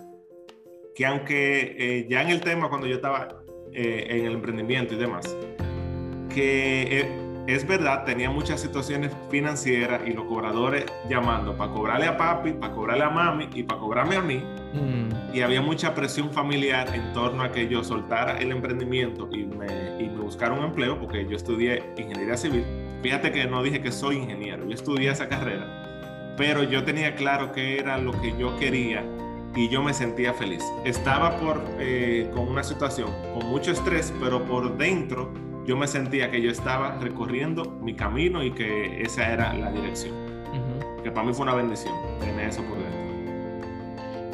Que 0.96 1.06
aunque 1.06 1.76
eh, 1.78 2.08
ya 2.10 2.22
en 2.22 2.30
el 2.30 2.40
tema, 2.40 2.70
cuando 2.70 2.88
yo 2.88 2.96
estaba 2.96 3.44
eh, 3.74 4.08
en 4.12 4.26
el 4.28 4.32
emprendimiento 4.32 4.94
y 4.94 4.98
demás, 4.98 5.36
que... 6.34 7.00
Eh, 7.02 7.27
es 7.48 7.66
verdad, 7.66 8.04
tenía 8.04 8.30
muchas 8.30 8.60
situaciones 8.60 9.14
financieras 9.30 10.02
y 10.06 10.12
los 10.12 10.26
cobradores 10.26 10.86
llamando 11.10 11.56
para 11.56 11.72
cobrarle 11.72 12.06
a 12.06 12.18
papi, 12.18 12.52
para 12.52 12.74
cobrarle 12.74 13.06
a 13.06 13.10
mami 13.10 13.48
y 13.54 13.64
para 13.64 13.80
cobrarme 13.80 14.18
a 14.18 14.22
mí. 14.22 14.44
Mm. 14.74 15.34
Y 15.34 15.42
había 15.42 15.62
mucha 15.62 15.96
presión 15.96 16.30
familiar 16.32 16.94
en 16.94 17.14
torno 17.14 17.44
a 17.44 17.52
que 17.52 17.70
yo 17.70 17.86
soltara 17.86 18.38
el 18.38 18.52
emprendimiento 18.52 19.30
y 19.32 19.46
me, 19.46 19.68
y 19.98 20.10
me 20.10 20.20
buscara 20.24 20.54
un 20.54 20.66
empleo, 20.66 21.00
porque 21.00 21.26
yo 21.26 21.38
estudié 21.38 21.82
ingeniería 21.96 22.36
civil. 22.36 22.66
Fíjate 23.02 23.32
que 23.32 23.48
no 23.48 23.64
dije 23.64 23.82
que 23.82 23.94
soy 23.94 24.18
ingeniero, 24.18 24.66
yo 24.66 24.74
estudié 24.74 25.10
esa 25.10 25.30
carrera, 25.30 26.36
pero 26.36 26.64
yo 26.64 26.84
tenía 26.84 27.16
claro 27.16 27.54
que 27.54 27.80
era 27.80 27.98
lo 27.98 28.12
que 28.20 28.38
yo 28.38 28.58
quería 28.60 29.06
y 29.56 29.70
yo 29.70 29.82
me 29.82 29.94
sentía 29.94 30.34
feliz. 30.34 30.64
Estaba 30.84 31.38
por, 31.38 31.64
eh, 31.80 32.30
con 32.34 32.50
una 32.50 32.64
situación 32.64 33.10
con 33.34 33.48
mucho 33.50 33.72
estrés, 33.72 34.14
pero 34.20 34.44
por 34.44 34.78
dentro 34.78 35.47
yo 35.68 35.76
me 35.76 35.86
sentía 35.86 36.32
que 36.32 36.42
yo 36.42 36.50
estaba 36.50 36.98
recorriendo 36.98 37.66
mi 37.82 37.94
camino 37.94 38.42
y 38.42 38.52
que 38.52 39.02
esa 39.02 39.32
era 39.32 39.54
la 39.54 39.70
dirección. 39.70 40.16
Que 41.04 41.12
para 41.12 41.28
mí 41.28 41.34
fue 41.34 41.44
una 41.44 41.56
bendición 41.56 41.94
tener 42.20 42.50
eso 42.50 42.64
por 42.64 42.78
dentro. 42.78 42.98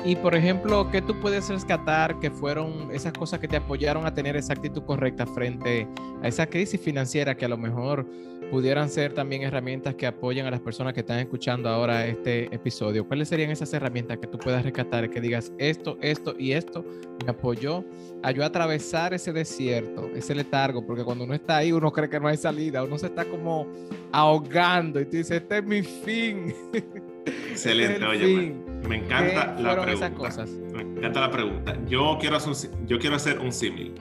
Y 0.05 0.15
por 0.15 0.35
ejemplo, 0.35 0.89
¿qué 0.91 1.01
tú 1.01 1.19
puedes 1.21 1.49
rescatar 1.49 2.19
que 2.19 2.29
fueron 2.29 2.89
esas 2.91 3.13
cosas 3.13 3.39
que 3.39 3.47
te 3.47 3.57
apoyaron 3.57 4.05
a 4.05 4.13
tener 4.13 4.35
esa 4.35 4.53
actitud 4.53 4.83
correcta 4.83 5.25
frente 5.25 5.87
a 6.21 6.27
esa 6.27 6.45
crisis 6.45 6.79
financiera 6.79 7.35
que 7.35 7.45
a 7.45 7.49
lo 7.49 7.57
mejor 7.57 8.05
pudieran 8.43 8.89
ser 8.89 9.13
también 9.13 9.43
herramientas 9.43 9.95
que 9.95 10.05
apoyen 10.05 10.45
a 10.45 10.51
las 10.51 10.59
personas 10.59 10.93
que 10.93 10.99
están 11.01 11.19
escuchando 11.19 11.69
ahora 11.69 12.05
este 12.05 12.53
episodio? 12.53 13.07
¿Cuáles 13.07 13.29
serían 13.29 13.51
esas 13.51 13.73
herramientas 13.73 14.17
que 14.17 14.27
tú 14.27 14.37
puedas 14.37 14.63
rescatar, 14.63 15.09
que 15.09 15.19
digas 15.21 15.51
esto, 15.57 15.97
esto 16.01 16.35
y 16.37 16.53
esto 16.53 16.85
me 17.23 17.31
apoyó 17.31 17.83
a 18.21 18.31
yo 18.31 18.43
atravesar 18.43 19.13
ese 19.13 19.33
desierto, 19.33 20.09
ese 20.15 20.35
letargo? 20.35 20.85
Porque 20.85 21.03
cuando 21.03 21.23
uno 21.23 21.33
está 21.33 21.57
ahí, 21.57 21.71
uno 21.71 21.91
cree 21.91 22.09
que 22.09 22.19
no 22.19 22.27
hay 22.27 22.37
salida, 22.37 22.83
uno 22.83 22.97
se 22.97 23.07
está 23.07 23.25
como 23.25 23.67
ahogando 24.11 24.99
y 24.99 25.05
tú 25.05 25.17
dices, 25.17 25.41
este 25.41 25.57
es 25.57 25.63
mi 25.63 25.81
fin. 25.81 26.53
Excelente, 27.25 28.03
oye, 28.05 28.53
me, 28.87 28.97
encanta 28.97 29.55
la 29.59 29.81
pregunta. 29.81 30.45
Me 30.73 30.81
encanta 30.81 31.21
la 31.21 31.31
pregunta. 31.31 31.77
Yo 31.87 32.17
quiero 32.19 32.37
hacer 32.37 32.49
un, 32.49 32.87
yo 32.87 32.99
quiero 32.99 33.15
hacer 33.15 33.39
un 33.39 33.51
símil. 33.51 33.93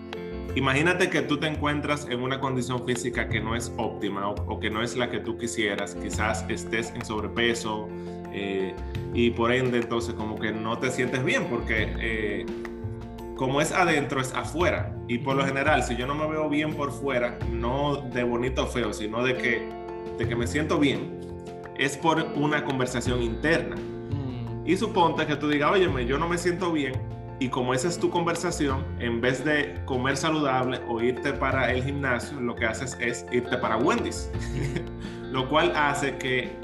Imagínate 0.54 1.08
que 1.08 1.22
tú 1.22 1.38
te 1.38 1.46
encuentras 1.46 2.06
en 2.10 2.20
una 2.20 2.38
condición 2.38 2.84
física 2.84 3.28
que 3.28 3.40
no 3.40 3.56
es 3.56 3.72
óptima 3.78 4.28
o, 4.28 4.60
que 4.60 4.68
no 4.68 4.82
es 4.82 4.96
la 4.96 5.08
que 5.08 5.18
tú 5.18 5.38
quisieras. 5.38 5.94
Quizás 5.94 6.44
estés 6.48 6.92
en 6.94 7.04
sobrepeso 7.06 7.88
eh, 8.32 8.74
y 9.14 9.30
por 9.30 9.50
ende 9.50 9.78
entonces 9.78 10.14
como 10.14 10.38
que 10.38 10.52
no 10.52 10.78
te 10.78 10.90
sientes 10.90 11.24
bien 11.24 11.46
porque 11.48 11.94
eh, 11.98 12.46
como 13.36 13.62
es 13.62 13.72
adentro 13.72 14.20
es 14.20 14.34
afuera. 14.34 14.94
Y 15.08 15.18
por 15.18 15.36
lo 15.36 15.44
general, 15.46 15.82
si 15.84 15.96
yo 15.96 16.06
no 16.06 16.14
me 16.14 16.26
veo 16.28 16.50
bien 16.50 16.74
por 16.74 16.92
fuera, 16.92 17.38
no 17.50 17.96
de 17.96 18.22
bonito 18.22 18.64
o 18.64 18.66
feo, 18.66 18.92
sino 18.92 19.24
de 19.24 19.36
que, 19.36 19.68
de 20.18 20.28
que 20.28 20.36
me 20.36 20.46
siento 20.46 20.78
bien, 20.78 21.18
es 21.78 21.96
por 21.96 22.22
una 22.36 22.64
conversación 22.64 23.22
interna. 23.22 23.76
Mm. 23.76 24.66
Y 24.66 24.76
suponte 24.76 25.26
que 25.26 25.36
tú 25.36 25.48
digas, 25.48 25.72
óyeme, 25.72 26.04
yo 26.04 26.18
no 26.18 26.28
me 26.28 26.36
siento 26.36 26.72
bien, 26.72 26.92
y 27.42 27.48
como 27.48 27.74
esa 27.74 27.88
es 27.88 27.98
tu 27.98 28.08
conversación, 28.08 28.84
en 29.00 29.20
vez 29.20 29.44
de 29.44 29.82
comer 29.84 30.16
saludable 30.16 30.80
o 30.86 31.00
irte 31.00 31.32
para 31.32 31.72
el 31.72 31.82
gimnasio, 31.82 32.40
lo 32.40 32.54
que 32.54 32.66
haces 32.66 32.96
es 33.00 33.26
irte 33.32 33.58
para 33.58 33.76
Wendy's. 33.78 34.30
lo 35.32 35.48
cual 35.48 35.72
hace 35.74 36.16
que 36.18 36.56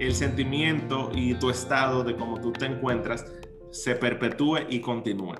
el 0.00 0.12
sentimiento 0.12 1.12
y 1.14 1.34
tu 1.34 1.50
estado 1.50 2.02
de 2.02 2.16
cómo 2.16 2.40
tú 2.40 2.52
te 2.52 2.66
encuentras 2.66 3.24
se 3.70 3.94
perpetúe 3.94 4.66
y 4.68 4.80
continúe. 4.80 5.34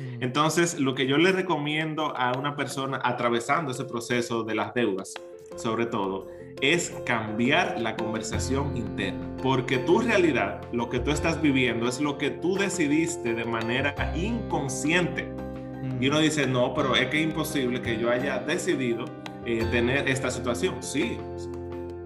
Mm. 0.00 0.22
Entonces, 0.24 0.80
lo 0.80 0.96
que 0.96 1.06
yo 1.06 1.16
le 1.16 1.30
recomiendo 1.30 2.12
a 2.16 2.32
una 2.36 2.56
persona 2.56 3.00
atravesando 3.04 3.70
ese 3.70 3.84
proceso 3.84 4.42
de 4.42 4.56
las 4.56 4.74
deudas, 4.74 5.14
sobre 5.56 5.86
todo, 5.86 6.28
es 6.60 6.90
cambiar 7.06 7.80
la 7.80 7.96
conversación 7.96 8.76
interna. 8.76 9.36
Porque 9.42 9.78
tu 9.78 10.00
realidad, 10.00 10.60
lo 10.72 10.90
que 10.90 10.98
tú 10.98 11.10
estás 11.10 11.40
viviendo, 11.40 11.88
es 11.88 12.00
lo 12.00 12.18
que 12.18 12.30
tú 12.30 12.56
decidiste 12.56 13.34
de 13.34 13.44
manera 13.44 14.12
inconsciente. 14.16 15.28
Y 16.00 16.08
uno 16.08 16.18
dice, 16.18 16.46
no, 16.46 16.74
pero 16.74 16.94
es 16.94 17.06
que 17.08 17.20
es 17.20 17.24
imposible 17.24 17.80
que 17.80 17.98
yo 17.98 18.10
haya 18.10 18.38
decidido 18.38 19.04
eh, 19.46 19.64
tener 19.70 20.08
esta 20.08 20.30
situación. 20.30 20.82
Sí, 20.82 21.18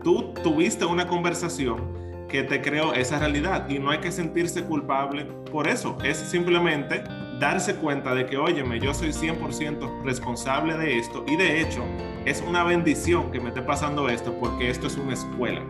tú 0.02 0.32
tuviste 0.42 0.84
una 0.84 1.06
conversación 1.06 2.04
que 2.28 2.42
te 2.42 2.60
creó 2.60 2.94
esa 2.94 3.18
realidad 3.18 3.68
y 3.68 3.78
no 3.78 3.90
hay 3.90 3.98
que 3.98 4.10
sentirse 4.10 4.64
culpable 4.64 5.24
por 5.50 5.68
eso. 5.68 5.96
Es 6.04 6.16
simplemente 6.16 7.04
darse 7.38 7.76
cuenta 7.76 8.14
de 8.14 8.26
que, 8.26 8.36
óyeme, 8.36 8.80
yo 8.80 8.94
soy 8.94 9.10
100% 9.10 10.02
responsable 10.04 10.76
de 10.76 10.98
esto 10.98 11.24
y 11.26 11.36
de 11.36 11.60
hecho 11.60 11.84
es 12.24 12.42
una 12.46 12.64
bendición 12.64 13.30
que 13.30 13.40
me 13.40 13.48
esté 13.48 13.62
pasando 13.62 14.08
esto 14.08 14.34
porque 14.38 14.70
esto 14.70 14.86
es 14.86 14.96
una 14.96 15.14
escuela. 15.14 15.62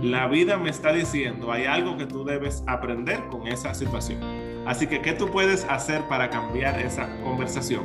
La 0.00 0.28
vida 0.28 0.58
me 0.58 0.70
está 0.70 0.92
diciendo, 0.92 1.50
hay 1.50 1.64
algo 1.64 1.96
que 1.96 2.06
tú 2.06 2.24
debes 2.24 2.62
aprender 2.68 3.20
con 3.30 3.48
esa 3.48 3.74
situación. 3.74 4.20
Así 4.64 4.86
que, 4.86 5.00
¿qué 5.00 5.12
tú 5.12 5.28
puedes 5.28 5.64
hacer 5.64 6.02
para 6.02 6.30
cambiar 6.30 6.80
esa 6.80 7.08
conversación? 7.24 7.82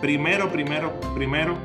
Primero, 0.00 0.50
primero, 0.50 0.98
primero, 1.14 1.58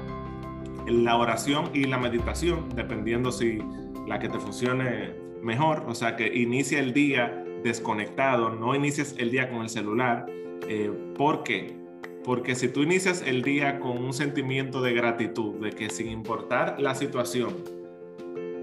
la 0.88 1.16
oración 1.16 1.70
y 1.74 1.86
la 1.86 1.98
meditación, 1.98 2.68
dependiendo 2.76 3.32
si 3.32 3.60
la 4.08 4.20
que 4.20 4.28
te 4.28 4.40
funcione 4.40 5.14
mejor, 5.42 5.86
o 5.88 5.96
sea, 5.96 6.18
que 6.18 6.28
inicie 6.28 6.80
el 6.80 6.92
día 6.92 7.44
desconectado, 7.64 8.50
no 8.50 8.76
inicies 8.76 9.16
el 9.18 9.32
día 9.32 9.50
con 9.50 9.62
el 9.62 9.70
celular. 9.70 10.26
Eh, 10.74 10.90
¿Por 11.18 11.44
qué? 11.44 11.76
Porque 12.24 12.56
si 12.56 12.70
tú 12.70 12.82
inicias 12.82 13.22
el 13.28 13.42
día 13.42 13.82
con 13.82 13.98
un 13.98 14.14
sentimiento 14.14 14.82
de 14.82 14.94
gratitud, 14.94 15.56
de 15.56 15.72
que 15.72 15.90
sin 15.90 16.08
importar 16.08 16.80
la 16.80 16.96
situación, 16.96 17.54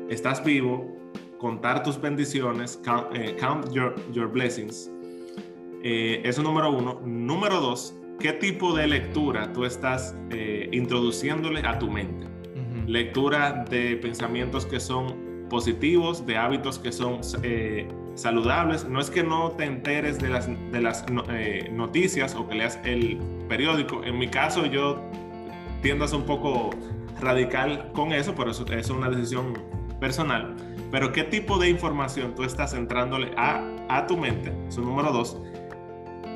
estás 0.09 0.43
vivo, 0.43 0.97
contar 1.37 1.83
tus 1.83 2.01
bendiciones, 2.01 2.81
count, 2.83 3.15
eh, 3.15 3.37
your, 4.11 4.33
blessings, 4.33 4.91
eh, 5.83 6.23
eso 6.25 6.43
número 6.43 6.73
uno. 6.73 6.99
Número 7.05 7.61
dos, 7.61 7.95
¿qué 8.19 8.33
tipo 8.33 8.75
de 8.75 8.87
lectura 8.87 9.53
tú 9.53 9.67
estás 9.67 10.17
introduciéndole 10.73 11.61
a 11.61 11.79
tu 11.79 11.91
mente? 11.91 12.27
Lectura 12.87 13.67
de 13.69 13.97
pensamientos 13.97 14.65
que 14.65 14.81
son 14.81 15.29
positivos, 15.51 16.25
de 16.25 16.39
hábitos 16.39 16.79
que 16.79 16.91
son 16.91 17.21
eh, 17.43 17.87
saludables. 18.19 18.85
No 18.85 19.01
es 19.01 19.11
que 19.11 19.23
no 19.23 19.53
te 19.53 19.65
enteres 19.65 20.19
de 20.19 20.29
las, 20.29 20.49
de 20.49 20.81
las 20.81 21.05
eh, 21.31 21.71
noticias 21.73 22.35
o 22.35 22.49
que 22.49 22.57
leas 22.57 22.79
el 22.85 23.19
periódico. 23.49 24.05
En 24.05 24.19
mi 24.19 24.29
caso 24.29 24.67
yo 24.67 25.01
tiendo 25.83 26.05
a 26.05 26.09
ser 26.09 26.19
un 26.19 26.27
poco 26.27 26.71
radical 27.21 27.91
con 27.93 28.13
eso, 28.13 28.35
pero 28.35 28.51
eso, 28.51 28.67
es 28.67 28.91
una 28.91 29.09
decisión 29.09 29.55
personal. 30.01 30.57
Pero 30.91 31.13
¿qué 31.13 31.25
tipo 31.25 31.59
de 31.59 31.69
información 31.69 32.35
tú 32.35 32.43
estás 32.43 32.75
entrándole 32.75 33.31
a, 33.37 33.63
a 33.89 34.07
tu 34.07 34.17
mente? 34.17 34.53
Eso 34.69 34.81
número 34.81 35.13
dos. 35.13 35.41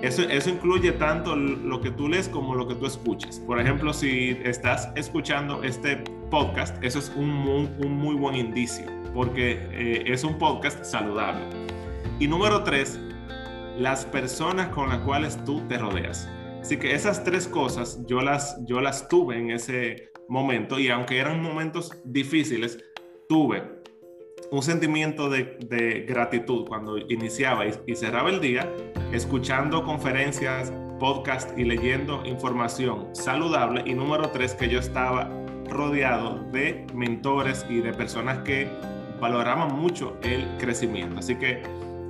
Eso, 0.02 0.22
eso, 0.22 0.50
incluye 0.50 0.92
tanto 0.92 1.36
lo 1.36 1.80
que 1.80 1.90
tú 1.92 2.08
lees 2.08 2.28
como 2.28 2.56
lo 2.56 2.66
que 2.66 2.74
tú 2.74 2.86
escuchas. 2.86 3.38
Por 3.38 3.60
ejemplo, 3.60 3.92
si 3.92 4.36
estás 4.42 4.90
escuchando 4.96 5.62
este 5.62 5.98
podcast, 6.28 6.76
eso 6.82 6.98
es 6.98 7.12
un, 7.16 7.30
un 7.78 7.92
muy 7.92 8.16
buen 8.16 8.34
indicio 8.34 8.84
porque 9.14 9.58
eh, 9.72 10.04
es 10.06 10.24
un 10.24 10.38
podcast 10.38 10.84
saludable. 10.84 11.44
Y 12.18 12.26
número 12.26 12.62
tres, 12.62 12.98
las 13.78 14.04
personas 14.04 14.68
con 14.68 14.88
las 14.88 14.98
cuales 14.98 15.42
tú 15.44 15.60
te 15.68 15.78
rodeas. 15.78 16.28
Así 16.60 16.76
que 16.76 16.94
esas 16.94 17.24
tres 17.24 17.48
cosas 17.48 18.00
yo 18.06 18.20
las, 18.22 18.56
yo 18.64 18.80
las 18.80 19.08
tuve 19.08 19.38
en 19.38 19.50
ese 19.50 20.12
momento 20.28 20.78
y 20.78 20.88
aunque 20.88 21.18
eran 21.18 21.42
momentos 21.42 21.92
difíciles, 22.04 22.78
tuve 23.28 23.62
un 24.50 24.62
sentimiento 24.62 25.28
de, 25.28 26.04
gratitud 26.06 26.66
cuando 26.66 26.98
iniciaba 26.98 27.66
y, 27.66 27.72
y, 27.86 27.96
cerraba 27.96 28.30
el 28.30 28.40
día, 28.40 28.70
escuchando 29.12 29.84
conferencias, 29.84 30.72
podcast 30.98 31.56
y 31.58 31.64
leyendo 31.64 32.24
información 32.24 33.08
saludable. 33.14 33.82
Y 33.84 33.94
número 33.94 34.30
tres, 34.30 34.54
que 34.54 34.68
yo 34.68 34.78
estaba 34.78 35.30
rodeado 35.68 36.40
de 36.50 36.86
mentores 36.94 37.66
y 37.68 37.80
de 37.80 37.92
personas 37.92 38.38
que 38.38 38.68
valoraban 39.20 39.74
mucho 39.74 40.16
el 40.22 40.46
crecimiento. 40.58 41.18
Así 41.18 41.36
que 41.36 41.62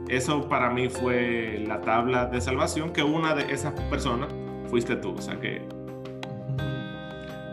eso 0.09 0.49
para 0.49 0.71
mí 0.71 0.89
fue 0.89 1.65
la 1.67 1.81
tabla 1.81 2.27
de 2.27 2.41
salvación, 2.41 2.93
que 2.93 3.03
una 3.03 3.35
de 3.35 3.53
esas 3.53 3.73
personas 3.83 4.29
fuiste 4.69 4.97
tú. 4.97 5.15
O 5.17 5.21
sea 5.21 5.39
que... 5.41 5.63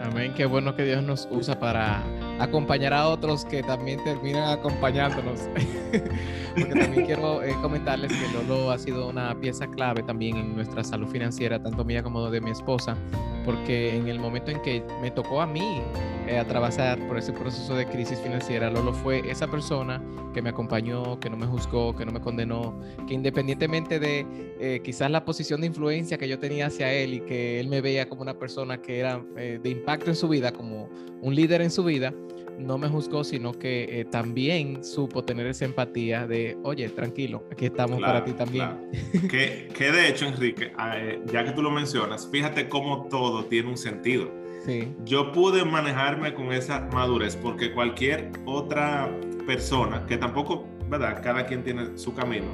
Amén, 0.02 0.34
qué 0.36 0.46
bueno 0.46 0.76
que 0.76 0.84
Dios 0.84 1.04
nos 1.04 1.28
usa 1.30 1.60
para 1.60 2.02
acompañar 2.40 2.94
a 2.94 3.08
otros 3.08 3.46
que 3.46 3.62
también 3.64 4.04
terminan 4.04 4.50
acompañándonos. 4.50 5.42
Porque 6.56 6.76
también 6.76 7.06
quiero 7.06 7.44
eh, 7.44 7.56
comentarles 7.62 8.12
que 8.12 8.28
Lolo 8.34 8.72
ha 8.72 8.78
sido 8.78 9.10
una 9.10 9.36
pieza 9.40 9.68
clave 9.68 10.04
también 10.04 10.38
en 10.38 10.56
nuestra 10.56 10.84
salud 10.84 11.08
financiera, 11.08 11.62
tanto 11.62 11.86
mía 11.86 12.04
como 12.04 12.30
de 12.30 12.42
mi 12.42 12.52
esposa, 12.52 12.98
porque 13.46 13.96
en 13.96 14.08
el 14.08 14.20
momento 14.20 14.52
en 14.52 14.62
que 14.62 14.84
me 15.02 15.12
tocó 15.12 15.42
a 15.42 15.48
mí 15.48 15.82
eh, 16.30 16.40
atravesar 16.40 17.00
por 17.08 17.18
ese 17.18 17.34
proceso 17.34 17.76
de 17.76 17.86
crisis 17.86 18.20
financiera, 18.20 18.70
Lolo 18.70 18.94
fue 18.94 19.30
esa 19.30 19.48
persona 19.48 20.02
que 20.34 20.42
me 20.42 20.50
acompañó, 20.50 21.20
que 21.20 21.30
no 21.30 21.38
me 21.38 21.46
juzgó, 21.46 21.96
que 21.96 22.06
no 22.06 22.12
me 22.12 22.22
condenó, 22.22 22.80
que 23.08 23.14
independientemente 23.14 24.00
de 24.00 24.26
eh, 24.60 24.82
quizás 24.84 25.10
la 25.10 25.26
posición 25.26 25.62
de 25.62 25.68
influencia 25.68 26.18
que 26.18 26.28
yo 26.28 26.40
tenía 26.40 26.68
hacia 26.68 26.94
él 26.94 27.16
y 27.16 27.20
que 27.22 27.60
él 27.60 27.68
me 27.68 27.82
veía 27.82 28.08
como 28.08 28.22
una 28.22 28.38
persona 28.38 28.82
que 28.82 29.00
era 29.00 29.20
de 29.36 29.70
impacto 29.70 30.10
en 30.10 30.16
su 30.16 30.28
vida, 30.28 30.52
como 30.52 30.90
un 31.22 31.36
líder 31.36 31.62
en 31.62 31.72
su 31.72 31.84
vida, 31.84 32.14
no 32.60 32.78
me 32.78 32.88
juzgó, 32.88 33.24
sino 33.24 33.54
que 33.54 34.02
eh, 34.02 34.06
también 34.06 34.84
supo 34.84 35.24
tener 35.24 35.48
esa 35.48 35.66
empatía 35.66 36.28
de, 36.28 36.58
oye, 36.64 36.90
tranquilo, 36.90 37.46
aquí 37.52 37.66
estamos 37.66 38.00
para 38.02 38.24
ti 38.24 38.34
también. 38.34 38.92
que, 39.30 39.70
que, 39.74 39.92
de 39.92 40.10
hecho, 40.10 40.26
Enrique, 40.26 40.72
ah, 40.78 40.98
eh, 40.98 41.22
ya 41.32 41.44
que 41.46 41.52
tú 41.52 41.62
lo 41.62 41.72
mencionas, 41.72 42.30
fíjate 42.32 42.70
cómo 42.70 43.08
todo 43.08 43.46
tiene 43.46 43.70
un 43.70 43.78
sentido. 43.78 44.39
Sí. 44.70 44.96
Yo 45.04 45.32
pude 45.32 45.66
manejarme 45.66 46.34
con 46.34 46.54
esa 46.54 46.82
madurez 46.94 47.36
porque 47.36 47.74
cualquier 47.74 48.32
otra 48.46 49.10
persona, 49.48 50.06
que 50.06 50.18
tampoco, 50.18 50.68
¿verdad? 50.90 51.22
Cada 51.24 51.46
quien 51.46 51.64
tiene 51.64 51.98
su 51.98 52.14
camino. 52.14 52.48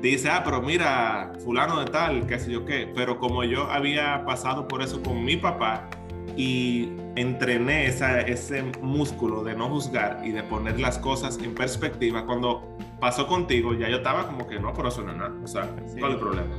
Dice, 0.00 0.30
ah, 0.30 0.42
pero 0.44 0.60
mira, 0.60 1.32
fulano 1.44 1.78
de 1.78 1.86
tal, 1.86 2.26
qué 2.26 2.38
sé 2.38 2.50
yo 2.50 2.64
qué. 2.64 2.90
Pero 2.92 3.18
como 3.18 3.44
yo 3.44 3.70
había 3.70 4.24
pasado 4.24 4.66
por 4.66 4.82
eso 4.82 5.00
con 5.02 5.24
mi 5.24 5.36
papá, 5.36 5.88
y 6.36 6.88
entrené 7.16 7.86
ese 7.86 8.62
músculo 8.80 9.44
de 9.44 9.54
no 9.54 9.68
juzgar 9.68 10.22
y 10.24 10.30
de 10.30 10.42
poner 10.42 10.80
las 10.80 10.98
cosas 10.98 11.38
en 11.38 11.54
perspectiva. 11.54 12.24
Cuando 12.24 12.76
pasó 13.00 13.26
contigo, 13.26 13.74
ya 13.74 13.88
yo 13.88 13.98
estaba 13.98 14.26
como 14.26 14.46
que 14.46 14.58
no, 14.58 14.72
pero 14.72 14.88
eso 14.88 15.02
no 15.02 15.12
es 15.12 15.18
nada. 15.18 15.34
O 15.42 15.46
sea, 15.46 15.68
¿cuál 15.98 16.12
es 16.12 16.14
el 16.14 16.20
problema? 16.20 16.54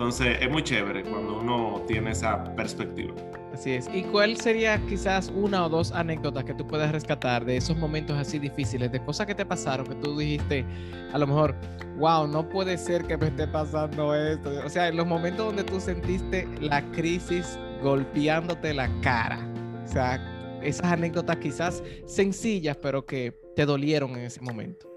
Entonces, 0.00 0.38
es 0.40 0.50
muy 0.50 0.64
chévere 0.64 1.02
cuando 1.02 1.40
uno 1.40 1.82
tiene 1.86 2.12
esa 2.12 2.42
perspectiva. 2.56 3.12
Así 3.52 3.72
es. 3.72 3.86
¿Y 3.92 4.02
cuál 4.04 4.34
sería 4.38 4.80
quizás 4.86 5.30
una 5.36 5.66
o 5.66 5.68
dos 5.68 5.92
anécdotas 5.92 6.44
que 6.44 6.54
tú 6.54 6.66
puedas 6.66 6.90
rescatar 6.90 7.44
de 7.44 7.58
esos 7.58 7.76
momentos 7.76 8.16
así 8.16 8.38
difíciles, 8.38 8.90
de 8.90 9.04
cosas 9.04 9.26
que 9.26 9.34
te 9.34 9.44
pasaron, 9.44 9.86
que 9.86 9.94
tú 9.96 10.18
dijiste, 10.18 10.64
a 11.12 11.18
lo 11.18 11.26
mejor, 11.26 11.54
wow, 11.98 12.26
no 12.26 12.48
puede 12.48 12.78
ser 12.78 13.04
que 13.04 13.18
me 13.18 13.26
esté 13.26 13.46
pasando 13.46 14.14
esto? 14.14 14.50
O 14.64 14.70
sea, 14.70 14.88
en 14.88 14.96
los 14.96 15.06
momentos 15.06 15.48
donde 15.48 15.64
tú 15.64 15.78
sentiste 15.78 16.48
la 16.60 16.80
crisis 16.92 17.58
golpeándote 17.82 18.72
la 18.72 18.88
cara. 19.02 19.46
O 19.84 19.86
sea, 19.86 20.18
esas 20.62 20.92
anécdotas 20.92 21.36
quizás 21.36 21.82
sencillas, 22.06 22.78
pero 22.78 23.04
que 23.04 23.38
te 23.54 23.66
dolieron 23.66 24.12
en 24.12 24.20
ese 24.20 24.40
momento. 24.40 24.88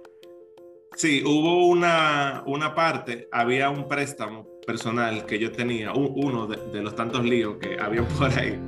Sí, 0.96 1.22
hubo 1.26 1.68
una, 1.68 2.42
una 2.46 2.74
parte, 2.74 3.28
había 3.34 3.70
un 3.70 3.90
préstamo 3.90 4.53
personal 4.66 5.26
que 5.26 5.40
yo 5.40 5.52
tenía, 5.52 5.94
uno 5.94 6.48
de, 6.48 6.82
los 6.82 6.96
tantos 6.96 7.24
líos 7.24 7.58
que 7.58 7.78
había 7.80 8.08
por 8.20 8.32
ahí. 8.38 8.60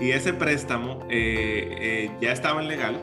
Y 0.00 0.12
ese 0.12 0.32
préstamo 0.32 1.06
eh, 1.10 1.76
eh, 1.80 2.10
ya 2.20 2.32
estaba 2.32 2.62
en 2.62 2.68
legal, 2.68 2.96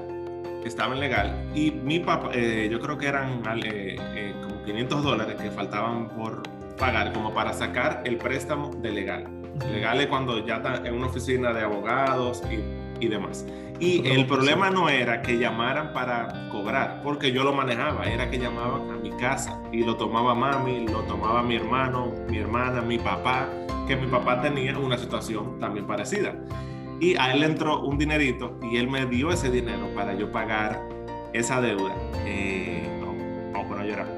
estaba 0.66 0.94
en 0.94 1.00
legal. 1.00 1.52
Y 1.54 1.72
mi 1.72 2.00
papá, 2.00 2.32
eh, 2.34 2.68
yo 2.72 2.80
creo 2.80 2.98
que 2.98 3.08
eran 3.08 3.42
como 4.42 4.64
500 4.64 5.04
dólares 5.04 5.36
que 5.42 5.52
faltaban 5.52 6.10
por 6.10 6.44
pagar, 6.78 7.14
como 7.14 7.34
para 7.34 7.54
sacar 7.54 8.02
el 8.06 8.18
préstamo 8.18 8.72
de 8.82 8.92
legal. 8.92 9.28
Legal 9.72 10.00
es 10.02 10.08
cuando 10.08 10.46
ya 10.46 10.58
está 10.58 10.88
en 10.88 10.94
una 10.94 11.08
oficina 11.08 11.52
de 11.54 11.62
abogados 11.62 12.44
y, 12.52 13.06
y 13.06 13.08
demás. 13.08 13.46
Y 13.80 14.08
el 14.08 14.26
problema 14.26 14.72
no 14.72 14.90
era 14.90 15.22
que 15.22 15.38
llamaran 15.38 15.94
para 15.94 16.50
cobrar, 16.50 17.02
porque 17.04 17.32
yo 17.32 17.44
lo 17.44 17.54
manejaba, 17.54 18.06
era 18.06 18.30
que 18.30 18.40
llamaban 18.40 18.90
a 18.90 18.96
mi 18.96 19.12
casa 19.12 19.62
y 19.72 19.84
lo 19.84 19.96
tomaba 19.98 20.34
mami, 20.34 20.88
lo 20.88 21.02
tomaba 21.02 21.44
mi 21.44 21.56
hermano, 21.56 22.12
mi 22.28 22.40
hermana, 22.40 22.82
mi 22.82 22.98
papá, 22.98 23.48
que 23.88 23.96
mi 23.96 24.08
papá 24.08 24.42
tenía 24.42 24.78
una 24.78 24.98
situación 24.98 25.60
también 25.60 25.86
parecida. 25.86 26.36
Y 27.00 27.16
a 27.18 27.32
él 27.34 27.42
le 27.42 27.46
entró 27.46 27.82
un 27.82 28.00
dinerito 28.00 28.60
y 28.64 28.78
él 28.78 28.90
me 28.90 29.06
dio 29.06 29.32
ese 29.32 29.52
dinero 29.52 29.88
para 29.94 30.16
yo 30.16 30.32
pagar 30.32 30.82
esa 31.34 31.62
deuda. 31.62 31.96
Eh, 32.26 32.90
no, 33.00 33.64
no, 33.64 33.84
llorar. 33.84 34.17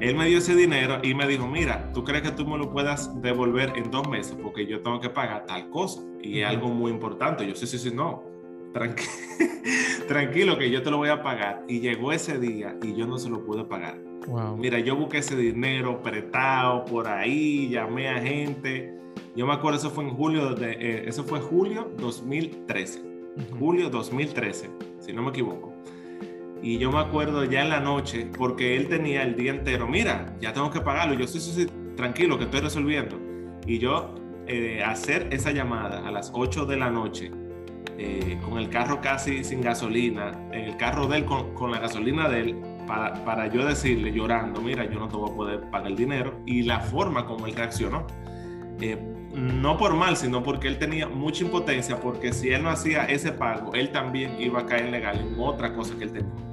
Él 0.00 0.14
me 0.14 0.26
dio 0.26 0.38
ese 0.38 0.54
dinero 0.54 0.98
y 1.02 1.14
me 1.14 1.26
dijo, 1.26 1.46
mira, 1.46 1.90
¿tú 1.92 2.04
crees 2.04 2.22
que 2.22 2.30
tú 2.30 2.46
me 2.46 2.56
lo 2.56 2.70
puedas 2.70 3.20
devolver 3.20 3.72
en 3.76 3.90
dos 3.90 4.08
meses? 4.08 4.36
Porque 4.40 4.64
yo 4.66 4.80
tengo 4.80 5.00
que 5.00 5.10
pagar 5.10 5.44
tal 5.46 5.68
cosa. 5.70 6.02
Y 6.22 6.40
es 6.40 6.46
algo 6.46 6.68
muy 6.68 6.92
importante. 6.92 7.46
Yo, 7.46 7.54
sí, 7.54 7.66
sí, 7.66 7.78
sí, 7.78 7.90
no. 7.92 8.22
tranquilo 10.08 10.58
que 10.58 10.70
yo 10.70 10.82
te 10.82 10.90
lo 10.90 10.98
voy 10.98 11.08
a 11.08 11.22
pagar. 11.22 11.64
Y 11.68 11.80
llegó 11.80 12.12
ese 12.12 12.38
día 12.38 12.76
y 12.82 12.94
yo 12.94 13.06
no 13.06 13.18
se 13.18 13.28
lo 13.28 13.44
pude 13.44 13.64
pagar. 13.64 13.98
Mira, 14.58 14.78
yo 14.78 14.94
busqué 14.94 15.18
ese 15.18 15.36
dinero 15.36 16.02
prestado 16.02 16.84
por 16.84 17.08
ahí, 17.08 17.68
llamé 17.70 18.08
a 18.08 18.20
gente. 18.20 18.94
Yo 19.34 19.46
me 19.46 19.54
acuerdo, 19.54 19.78
eso 19.78 19.90
fue 19.90 20.04
en 20.04 20.10
julio, 20.10 20.54
de, 20.54 20.72
eh, 20.72 21.04
eso 21.06 21.24
fue 21.24 21.40
julio 21.40 21.90
2013. 21.98 23.02
Julio 23.58 23.88
2013, 23.88 24.68
si 25.00 25.12
no 25.12 25.22
me 25.22 25.30
equivoco. 25.30 25.67
Y 26.62 26.78
yo 26.78 26.90
me 26.90 26.98
acuerdo 26.98 27.44
ya 27.44 27.62
en 27.62 27.70
la 27.70 27.80
noche, 27.80 28.28
porque 28.36 28.76
él 28.76 28.88
tenía 28.88 29.22
el 29.22 29.36
día 29.36 29.52
entero, 29.52 29.86
mira, 29.86 30.34
ya 30.40 30.52
tengo 30.52 30.70
que 30.70 30.80
pagarlo. 30.80 31.14
yo, 31.14 31.26
sí, 31.26 31.40
sí, 31.40 31.52
sí, 31.52 31.66
tranquilo, 31.96 32.36
que 32.38 32.44
estoy 32.44 32.60
resolviendo. 32.60 33.18
Y 33.66 33.78
yo 33.78 34.14
eh, 34.46 34.82
hacer 34.82 35.28
esa 35.30 35.52
llamada 35.52 36.06
a 36.06 36.10
las 36.10 36.30
8 36.34 36.66
de 36.66 36.76
la 36.76 36.90
noche, 36.90 37.30
eh, 37.96 38.38
con 38.44 38.58
el 38.58 38.70
carro 38.70 39.00
casi 39.00 39.44
sin 39.44 39.60
gasolina, 39.60 40.32
en 40.52 40.64
el 40.64 40.76
carro 40.76 41.06
de 41.06 41.18
él 41.18 41.24
con, 41.24 41.70
la 41.70 41.78
gasolina 41.78 42.28
de 42.28 42.40
él, 42.40 42.56
para, 42.86 43.12
para, 43.24 43.46
yo 43.48 43.64
decirle 43.64 44.10
llorando, 44.12 44.60
mira, 44.60 44.84
yo 44.90 44.98
no 44.98 45.08
te 45.08 45.16
voy 45.16 45.30
a 45.30 45.34
poder 45.34 45.60
pagar 45.70 45.88
el 45.88 45.96
dinero, 45.96 46.40
y 46.46 46.62
la 46.62 46.80
forma 46.80 47.26
como 47.26 47.46
él 47.46 47.54
reaccionó. 47.54 48.06
Eh, 48.80 48.96
no 49.34 49.76
por 49.76 49.94
mal, 49.94 50.16
sino 50.16 50.42
porque 50.42 50.68
él 50.68 50.78
tenía 50.78 51.08
mucha 51.08 51.44
impotencia, 51.44 52.00
porque 52.00 52.32
si 52.32 52.50
él 52.50 52.62
no 52.62 52.70
hacía 52.70 53.04
ese 53.04 53.32
pago, 53.32 53.74
él 53.74 53.90
también 53.90 54.40
iba 54.40 54.60
a 54.60 54.66
caer 54.66 54.90
legal 54.90 55.18
en 55.20 55.38
otra 55.38 55.74
cosa 55.74 55.96
que 55.96 56.04
él 56.04 56.12
tenía. 56.12 56.47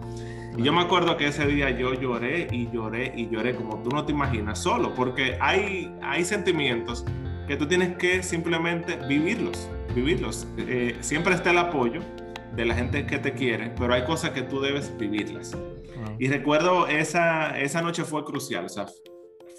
Y 0.58 0.63
yo 0.63 0.72
me 0.72 0.82
acuerdo 0.82 1.18
que 1.18 1.28
ese 1.28 1.46
día 1.48 1.70
yo 1.72 1.94
lloré 1.94 2.48
y 2.52 2.70
lloré 2.72 3.13
y 3.15 3.28
lloré 3.30 3.56
como 3.56 3.82
tú 3.84 3.89
no 3.89 4.06
te 4.06 4.13
imaginas, 4.13 4.60
solo, 4.60 4.94
porque 4.94 5.38
hay, 5.41 5.94
hay 6.02 6.24
sentimientos 6.24 7.06
que 7.48 7.58
tú 7.58 7.68
tienes 7.68 7.98
que 7.98 8.24
simplemente 8.24 8.98
vivirlos, 9.08 9.70
vivirlos. 9.94 10.48
Eh, 10.58 10.96
siempre 11.02 11.34
está 11.34 11.52
el 11.52 11.58
apoyo 11.58 12.02
de 12.56 12.65
la 12.65 12.74
gente 12.74 13.06
que 13.06 13.18
te 13.18 13.34
quiere, 13.34 13.74
pero 13.78 13.94
hay 13.94 14.06
cosas 14.06 14.32
que 14.32 14.44
tú 14.44 14.62
debes 14.62 14.96
vivirlas. 14.98 15.58
Y 16.20 16.30
recuerdo 16.30 16.88
esa, 16.88 17.60
esa 17.60 17.82
noche 17.82 18.06
fue 18.06 18.24
crucial, 18.24 18.65
o 18.65 18.70
sea, 18.70 18.86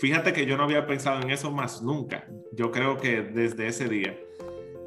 fíjate 0.00 0.32
que 0.32 0.46
yo 0.46 0.56
no 0.56 0.62
había 0.62 0.86
pensado 0.86 1.20
en 1.20 1.30
eso 1.30 1.50
más 1.50 1.82
nunca, 1.82 2.26
yo 2.52 2.70
creo 2.70 2.96
que 2.96 3.20
desde 3.20 3.66
ese 3.66 3.88
día. 3.88 4.18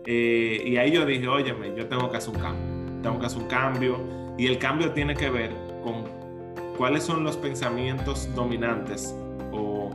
Eh, 0.05 0.63
y 0.65 0.77
ahí 0.77 0.91
yo 0.91 1.05
dije, 1.05 1.27
óyeme, 1.27 1.75
yo 1.77 1.87
tengo 1.87 2.09
que 2.09 2.17
hacer 2.17 2.33
un 2.33 2.41
cambio, 2.41 3.01
tengo 3.03 3.19
que 3.19 3.25
hacer 3.27 3.41
un 3.43 3.47
cambio, 3.47 3.99
y 4.39 4.47
el 4.47 4.57
cambio 4.57 4.91
tiene 4.93 5.13
que 5.15 5.29
ver 5.29 5.68
cuáles 6.79 7.03
son 7.03 7.25
los 7.25 7.35
pensamientos 7.35 8.33
dominantes 8.33 9.13
o, 9.51 9.91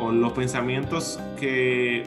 o 0.00 0.10
los 0.10 0.32
pensamientos 0.32 1.20
que 1.38 2.04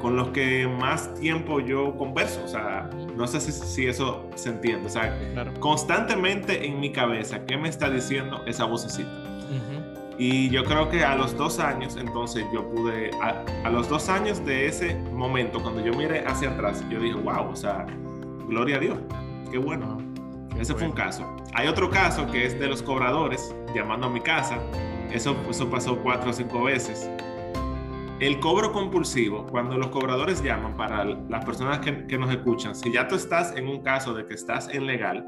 con 0.00 0.16
los 0.16 0.28
que 0.28 0.66
más 0.66 1.12
tiempo 1.14 1.60
yo 1.60 1.94
converso. 1.98 2.40
O 2.44 2.48
sea, 2.48 2.88
no 3.14 3.26
sé 3.26 3.40
si, 3.40 3.86
eso 3.86 4.24
se 4.36 4.48
entiende. 4.48 4.86
O 4.86 4.88
sea, 4.88 5.14
constantemente 5.60 6.66
en 6.66 6.80
mi 6.80 6.92
cabeza, 6.92 7.44
¿qué 7.44 7.58
me 7.58 7.68
está 7.68 7.90
diciendo 7.90 8.42
esa 8.46 8.64
vocecita? 8.64 9.10
Y 10.18 10.48
yo 10.48 10.64
creo 10.64 10.88
que 10.88 11.04
a 11.04 11.14
los 11.14 11.36
dos 11.36 11.58
años, 11.58 11.96
entonces 11.96 12.46
yo 12.54 12.66
pude, 12.70 13.10
a, 13.20 13.68
los 13.68 13.86
dos 13.90 14.08
años 14.08 14.42
de 14.46 14.66
ese 14.66 14.94
momento, 15.12 15.60
cuando 15.60 15.84
yo 15.84 15.92
miré 15.92 16.24
hacia 16.26 16.52
atrás, 16.52 16.82
yo 16.88 17.00
dije, 17.00 17.16
wow, 17.16 17.50
o 17.50 17.56
sea, 17.56 17.84
gloria 18.48 18.76
a 18.76 18.78
Dios, 18.78 18.98
qué 19.52 19.58
bueno. 19.58 20.05
Ese 20.58 20.74
fue 20.74 20.86
un 20.86 20.92
caso. 20.92 21.36
Hay 21.54 21.68
otro 21.68 21.90
caso 21.90 22.26
que 22.26 22.46
es 22.46 22.58
de 22.58 22.68
los 22.68 22.82
cobradores 22.82 23.54
llamando 23.74 24.06
a 24.06 24.10
mi 24.10 24.20
casa. 24.20 24.58
Eso, 25.10 25.36
eso 25.48 25.70
pasó 25.70 25.98
cuatro 25.98 26.30
o 26.30 26.32
cinco 26.32 26.64
veces. 26.64 27.10
El 28.18 28.40
cobro 28.40 28.72
compulsivo, 28.72 29.44
cuando 29.46 29.76
los 29.76 29.88
cobradores 29.88 30.42
llaman 30.42 30.76
para 30.76 31.04
las 31.04 31.44
personas 31.44 31.80
que, 31.80 32.06
que 32.06 32.16
nos 32.16 32.30
escuchan, 32.30 32.74
si 32.74 32.90
ya 32.90 33.06
tú 33.06 33.14
estás 33.14 33.54
en 33.54 33.68
un 33.68 33.82
caso 33.82 34.14
de 34.14 34.24
que 34.24 34.34
estás 34.34 34.68
en 34.72 34.86
legal, 34.86 35.26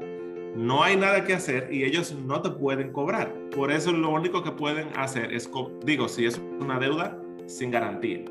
no 0.55 0.83
hay 0.83 0.97
nada 0.97 1.23
que 1.23 1.33
hacer 1.33 1.69
y 1.71 1.83
ellos 1.83 2.13
no 2.13 2.41
te 2.41 2.49
pueden 2.49 2.91
cobrar. 2.91 3.33
Por 3.55 3.71
eso 3.71 3.91
lo 3.91 4.09
único 4.09 4.43
que 4.43 4.51
pueden 4.51 4.89
hacer 4.97 5.33
es, 5.33 5.49
digo, 5.85 6.07
si 6.07 6.25
es 6.25 6.41
una 6.59 6.79
deuda 6.79 7.17
sin 7.45 7.71
garantía. 7.71 8.25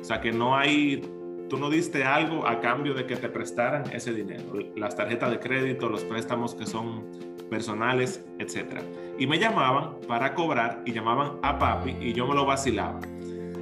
O 0.00 0.04
sea 0.04 0.20
que 0.20 0.32
no 0.32 0.56
hay, 0.56 1.02
tú 1.48 1.58
no 1.58 1.70
diste 1.70 2.04
algo 2.04 2.46
a 2.46 2.60
cambio 2.60 2.94
de 2.94 3.06
que 3.06 3.16
te 3.16 3.28
prestaran 3.28 3.84
ese 3.92 4.12
dinero. 4.12 4.44
Las 4.76 4.96
tarjetas 4.96 5.30
de 5.30 5.38
crédito, 5.38 5.88
los 5.88 6.04
préstamos 6.04 6.54
que 6.54 6.66
son 6.66 7.04
personales, 7.48 8.24
etc. 8.38 8.80
Y 9.18 9.26
me 9.26 9.38
llamaban 9.38 10.00
para 10.08 10.34
cobrar 10.34 10.82
y 10.84 10.92
llamaban 10.92 11.38
a 11.42 11.58
papi 11.58 11.96
y 12.00 12.12
yo 12.12 12.26
me 12.26 12.34
lo 12.34 12.44
vacilaba. 12.44 13.00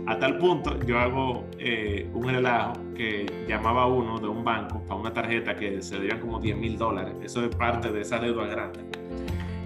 A 0.06 0.18
tal 0.18 0.36
punto, 0.36 0.78
yo 0.80 0.98
hago 0.98 1.46
eh, 1.58 2.10
un 2.12 2.28
relajo 2.28 2.74
que 2.94 3.24
llamaba 3.48 3.84
a 3.84 3.86
uno 3.86 4.18
de 4.18 4.28
un 4.28 4.44
banco 4.44 4.82
para 4.82 5.00
una 5.00 5.12
tarjeta 5.12 5.56
que 5.56 5.80
se 5.80 5.96
debían 5.96 6.20
como 6.20 6.40
10 6.40 6.56
mil 6.58 6.76
dólares. 6.76 7.14
Eso 7.22 7.42
es 7.42 7.54
parte 7.56 7.90
de 7.90 8.02
esa 8.02 8.18
deuda 8.18 8.46
grande. 8.46 8.80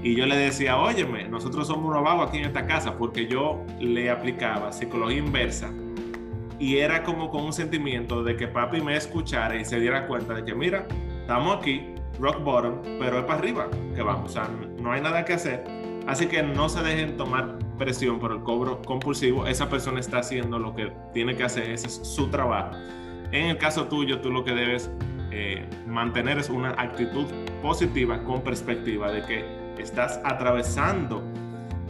Y 0.01 0.15
yo 0.15 0.27
le 0.27 0.37
decía, 0.37 0.77
óyeme, 0.77 1.29
nosotros 1.29 1.67
somos 1.67 1.91
unos 1.91 2.05
vagos 2.05 2.29
aquí 2.29 2.39
en 2.39 2.45
esta 2.45 2.67
casa 2.67 2.97
porque 2.97 3.27
yo 3.27 3.65
le 3.81 4.11
aplicaba 4.11 4.71
psicología 4.71 5.19
inversa 5.19 5.73
y 6.59 6.79
era 6.79 7.03
como 7.03 7.31
con 7.31 7.45
un 7.45 7.53
sentimiento 7.53 8.23
de 8.23 8.37
que 8.37 8.49
papi 8.49 8.81
me 8.81 8.97
escuchara 8.97 9.57
y 9.57 9.65
se 9.65 9.79
diera 9.79 10.07
cuenta 10.07 10.35
de 10.35 10.45
que, 10.45 10.55
mira, 10.55 10.87
estamos 11.21 11.57
aquí, 11.57 11.95
rock 12.19 12.43
bottom, 12.43 12.83
pero 12.99 13.19
es 13.19 13.25
para 13.25 13.39
arriba 13.39 13.69
que 13.95 14.03
vamos, 14.03 14.31
o 14.31 14.35
sea, 14.35 14.49
no 14.81 14.93
hay 14.93 15.01
nada 15.01 15.25
que 15.25 15.35
hacer. 15.35 15.65
Así 16.07 16.27
que 16.27 16.43
no 16.43 16.69
se 16.69 16.83
dejen 16.83 17.17
tomar 17.17 17.59
presión 17.77 18.19
por 18.19 18.33
el 18.33 18.43
cobro 18.43 18.81
compulsivo, 18.83 19.47
esa 19.47 19.69
persona 19.69 20.01
está 20.01 20.19
haciendo 20.19 20.59
lo 20.59 20.75
que 20.75 20.93
tiene 21.13 21.37
que 21.37 21.45
hacer, 21.45 21.71
ese 21.71 21.87
es 21.87 21.95
su 22.03 22.29
trabajo. 22.29 22.77
En 23.31 23.47
el 23.47 23.59
caso 23.59 23.89
tuyo, 23.89 24.21
tú 24.21 24.31
lo 24.31 24.43
que 24.43 24.53
debes 24.53 24.91
eh, 25.31 25.69
mantener 25.87 26.39
es 26.39 26.49
una 26.49 26.71
actitud 26.71 27.27
positiva 27.63 28.25
con 28.25 28.43
perspectiva 28.43 29.13
de 29.13 29.23
que 29.23 29.45
estás 29.79 30.21
atravesando 30.25 31.23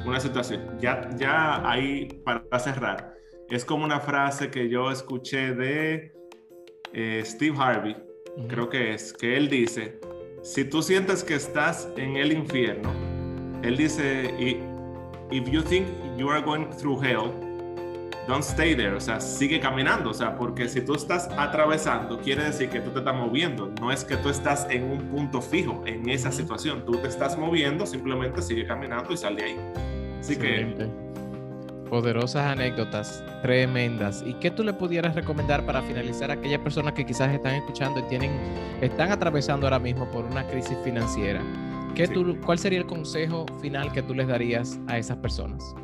una 0.05 0.19
situación. 0.19 0.79
Ya, 0.81 1.09
ya 1.17 1.69
ahí, 1.69 2.21
para 2.25 2.59
cerrar, 2.59 3.18
es 3.51 3.65
como 3.65 3.85
una 3.85 4.01
frase 4.01 4.51
que 4.51 4.69
yo 4.69 4.91
escuché 4.91 5.55
de 5.55 6.13
eh, 6.93 7.23
Steve 7.25 7.57
Harvey, 7.59 7.97
creo 8.49 8.69
que 8.69 8.95
es, 8.95 9.13
que 9.13 9.37
él 9.37 9.49
dice, 9.49 9.99
si 10.43 10.65
tú 10.65 10.83
sientes 10.83 11.25
que 11.25 11.35
estás 11.35 11.89
en 11.97 12.17
el 12.17 12.33
infierno, 12.33 12.93
él 13.63 13.77
dice, 13.77 14.33
if 15.31 15.49
you 15.51 15.63
think 15.63 15.87
you 16.17 16.31
are 16.31 16.43
going 16.43 16.67
through 16.79 17.03
hell, 17.03 17.33
don't 18.27 18.45
stay 18.45 18.77
there, 18.77 18.95
o 18.95 19.01
sea, 19.01 19.19
sigue 19.19 19.59
caminando, 19.59 20.11
o 20.11 20.15
sea, 20.15 20.37
porque 20.37 20.69
si 20.69 20.83
tú 20.83 20.95
estás 20.95 21.29
atravesando, 21.39 22.21
quiere 22.21 22.45
decir 22.45 22.69
que 22.69 22.81
tú 22.81 22.91
te 22.91 22.99
estás 22.99 23.15
moviendo, 23.15 23.73
no 23.81 23.91
es 23.91 24.05
que 24.05 24.17
tú 24.19 24.29
estás 24.29 24.67
en 24.69 24.85
un 24.85 25.09
punto 25.09 25.41
fijo 25.41 25.83
en 25.87 26.09
esa 26.11 26.31
situación, 26.31 26.85
tú 26.85 26.93
te 26.93 27.09
estás 27.09 27.39
moviendo, 27.39 27.87
simplemente 27.87 28.43
sigue 28.43 28.67
caminando 28.67 29.13
y 29.15 29.17
sale 29.17 29.43
ahí. 29.43 29.57
Así 30.21 30.37
que... 30.37 31.09
Poderosas 31.91 32.47
anécdotas, 32.47 33.25
tremendas. 33.43 34.23
¿Y 34.27 34.35
qué 34.35 34.51
tú 34.51 34.63
le 34.63 34.73
pudieras 34.73 35.15
recomendar 35.15 35.65
para 35.65 35.83
finalizar 35.83 36.31
a 36.31 36.35
aquellas 36.35 36.61
personas 36.61 36.93
que 36.93 37.07
quizás 37.07 37.33
están 37.33 37.55
escuchando 37.55 38.01
y 38.01 38.03
tienen, 38.05 38.31
están 38.81 39.11
atravesando 39.11 39.67
ahora 39.67 39.79
mismo 39.79 40.11
por 40.11 40.25
una 40.25 40.47
crisis 40.47 40.77
financiera? 40.85 41.43
¿Qué 41.95 42.07
tú, 42.07 42.39
¿Cuál 42.45 42.59
sería 42.59 42.79
el 42.79 42.87
consejo 42.87 43.47
final 43.61 43.93
que 43.93 44.03
tú 44.03 44.15
les 44.15 44.29
darías 44.29 44.79
a 44.87 44.99
esas 44.99 45.17
personas? 45.17 45.75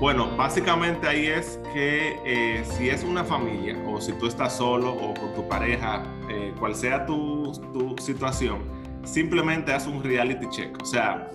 Bueno, 0.00 0.36
básicamente 0.36 1.06
ahí 1.06 1.26
es 1.26 1.60
que 1.72 2.18
eh, 2.26 2.64
si 2.64 2.88
es 2.88 3.04
una 3.04 3.22
familia 3.22 3.76
o 3.86 4.00
si 4.00 4.12
tú 4.14 4.26
estás 4.26 4.56
solo 4.56 4.92
o 4.92 5.14
con 5.14 5.32
tu 5.34 5.46
pareja, 5.46 6.02
eh, 6.28 6.52
cual 6.58 6.74
sea 6.74 7.06
tu, 7.06 7.52
tu, 7.72 7.94
situación, 8.02 8.62
simplemente 9.04 9.72
haz 9.72 9.86
un 9.86 10.02
reality 10.02 10.48
check. 10.50 10.76
O 10.82 10.84
sea, 10.84 11.30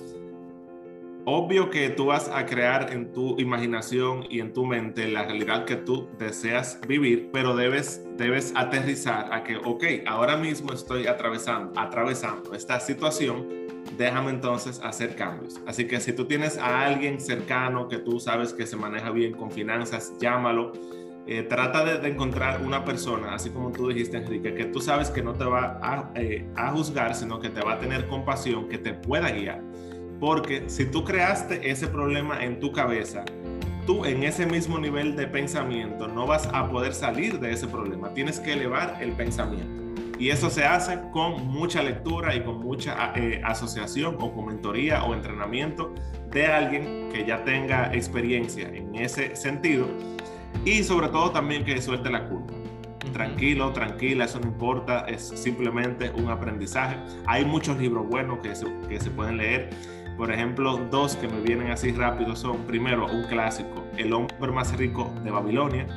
obvio 1.29 1.69
que 1.69 1.89
tú 1.89 2.05
vas 2.05 2.29
a 2.29 2.45
crear 2.45 2.93
en 2.93 3.11
tu 3.11 3.37
imaginación 3.37 4.25
y 4.29 4.39
en 4.39 4.53
tu 4.53 4.65
mente 4.65 5.09
la 5.09 5.25
realidad 5.25 5.65
que 5.65 5.75
tú 5.75 6.07
deseas 6.17 6.79
vivir, 6.87 7.29
pero 7.33 7.53
debes, 7.53 8.01
debes 8.15 8.53
aterrizar 8.55 9.33
a 9.33 9.43
que, 9.43 9.57
ok, 9.57 9.83
ahora 10.05 10.37
mismo 10.37 10.71
estoy 10.71 11.05
atravesando, 11.05 11.77
atravesando 11.77 12.53
esta 12.53 12.79
situación 12.79 13.45
déjame 13.97 14.29
entonces 14.29 14.79
hacer 14.81 15.15
cambios. 15.15 15.59
Así 15.65 15.85
que 15.85 15.99
si 15.99 16.13
tú 16.13 16.25
tienes 16.25 16.57
a 16.57 16.85
alguien 16.85 17.19
cercano 17.19 17.89
que 17.89 17.97
tú 17.97 18.21
sabes 18.21 18.53
que 18.53 18.65
se 18.65 18.77
maneja 18.77 19.11
bien 19.11 19.33
con 19.33 19.51
finanzas, 19.51 20.13
llámalo. 20.19 20.71
Eh, 21.25 21.43
trata 21.43 21.83
de, 21.83 22.07
encontrar 22.07 22.61
una 22.61 22.85
persona, 22.85 23.33
así 23.33 23.49
como 23.49 23.73
tú 23.73 23.89
dijiste, 23.89 24.15
Enrique, 24.15 24.53
que 24.53 24.65
tú 24.65 24.79
sabes 24.79 25.09
que 25.09 25.21
no 25.21 25.33
te 25.33 25.43
va 25.43 25.77
a, 25.81 26.09
eh, 26.15 26.47
a 26.55 26.71
juzgar, 26.71 27.15
sino 27.15 27.37
que 27.39 27.49
te 27.49 27.59
va 27.59 27.73
a 27.73 27.79
tener 27.79 28.07
compasión, 28.07 28.69
que 28.69 28.77
te 28.77 28.93
pueda 28.93 29.29
guiar. 29.31 29.61
Porque 30.19 30.69
si 30.69 30.86
tú 30.86 31.03
creaste 31.03 31.69
ese 31.69 31.88
problema 31.88 32.43
en 32.43 32.60
tu 32.60 32.71
cabeza, 32.71 33.23
tú 33.86 34.06
en 34.06 34.23
ese 34.23 34.45
mismo 34.45 34.80
nivel 34.80 35.15
de 35.15 35.27
pensamiento 35.27 36.08
no 36.08 36.25
vas 36.25 36.49
a 36.53 36.69
poder 36.69 36.93
salir 36.93 37.39
de 37.39 37.53
ese 37.53 37.67
problema. 37.67 38.13
Tienes 38.13 38.39
que 38.39 38.53
elevar 38.53 38.97
el 39.01 39.12
pensamiento. 39.13 39.88
Y 40.19 40.30
eso 40.30 40.49
se 40.49 40.65
hace 40.65 40.99
con 41.12 41.47
mucha 41.47 41.84
lectura 41.84 42.36
y 42.36 42.41
con 42.41 42.60
mucha 42.60 43.13
eh, 43.15 43.39
asociación 43.43 44.17
o 44.19 44.34
con 44.34 44.47
mentoría 44.47 45.03
o 45.03 45.13
entrenamiento 45.13 45.93
de 46.32 46.47
alguien 46.47 47.10
que 47.12 47.23
ya 47.25 47.43
tenga 47.43 47.93
experiencia 47.93 48.67
en 48.67 48.95
ese 48.95 49.36
sentido 49.36 49.88
y 50.65 50.84
sobre 50.84 51.10
todo 51.10 51.32
también 51.32 51.63
que 51.63 51.80
suelte 51.82 52.10
la 52.10 52.27
culpa. 52.27 52.53
Tranquilo, 53.13 53.71
tranquila, 53.71 54.25
eso 54.25 54.39
no 54.39 54.47
importa, 54.47 55.06
es 55.08 55.21
simplemente 55.21 56.10
un 56.10 56.30
aprendizaje. 56.30 56.97
Hay 57.25 57.45
muchos 57.45 57.77
libros 57.77 58.08
buenos 58.08 58.39
que 58.39 58.56
se, 58.56 58.65
que 58.89 58.99
se 58.99 59.10
pueden 59.12 59.38
leer. 59.38 59.69
Por 60.17 60.32
ejemplo, 60.32 60.77
dos 60.89 61.15
que 61.15 61.27
me 61.27 61.39
vienen 61.41 61.69
así 61.69 61.91
rápido 61.91 62.36
son, 62.36 62.65
primero, 62.65 63.06
un 63.06 63.23
clásico, 63.25 63.86
El 63.97 64.12
hombre 64.13 64.51
más 64.51 64.75
rico 64.75 65.13
de 65.23 65.30
Babilonia. 65.30 65.88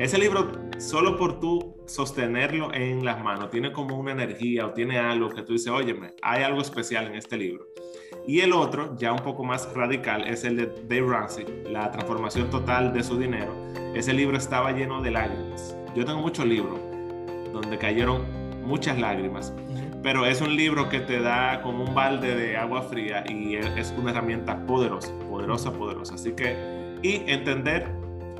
Ese 0.00 0.18
libro 0.18 0.68
solo 0.78 1.16
por 1.16 1.40
tú 1.40 1.76
sostenerlo 1.86 2.72
en 2.74 3.04
las 3.04 3.22
manos, 3.22 3.50
tiene 3.50 3.72
como 3.72 3.96
una 3.96 4.12
energía 4.12 4.66
o 4.66 4.72
tiene 4.72 4.98
algo 4.98 5.28
que 5.28 5.42
tú 5.42 5.52
dices, 5.52 5.68
óyeme, 5.68 6.14
hay 6.22 6.42
algo 6.42 6.60
especial 6.60 7.06
en 7.06 7.14
este 7.14 7.36
libro. 7.36 7.66
Y 8.26 8.40
el 8.40 8.52
otro, 8.52 8.96
ya 8.96 9.12
un 9.12 9.20
poco 9.20 9.44
más 9.44 9.72
radical, 9.74 10.26
es 10.26 10.44
el 10.44 10.56
de 10.56 10.66
Dave 10.88 11.08
Ramsey, 11.08 11.46
La 11.70 11.90
transformación 11.90 12.50
total 12.50 12.92
de 12.92 13.02
su 13.02 13.18
dinero. 13.18 13.54
Ese 13.94 14.12
libro 14.12 14.36
estaba 14.36 14.72
lleno 14.72 15.00
de 15.00 15.10
lágrimas. 15.10 15.76
Yo 15.94 16.04
tengo 16.04 16.20
muchos 16.20 16.46
libros 16.46 16.78
donde 17.52 17.78
cayeron 17.78 18.22
muchas 18.62 18.98
lágrimas, 18.98 19.54
pero 20.02 20.26
es 20.26 20.40
un 20.40 20.56
libro 20.56 20.88
que 20.88 21.00
te 21.00 21.20
da 21.20 21.60
como 21.62 21.84
un 21.84 21.94
balde 21.94 22.36
de 22.36 22.56
agua 22.56 22.82
fría 22.82 23.24
y 23.28 23.56
es 23.56 23.94
una 23.96 24.10
herramienta 24.10 24.64
poderosa, 24.66 25.12
poderosa, 25.28 25.72
poderosa. 25.72 26.14
Así 26.14 26.32
que, 26.32 26.56
y 27.02 27.22
entender 27.30 27.88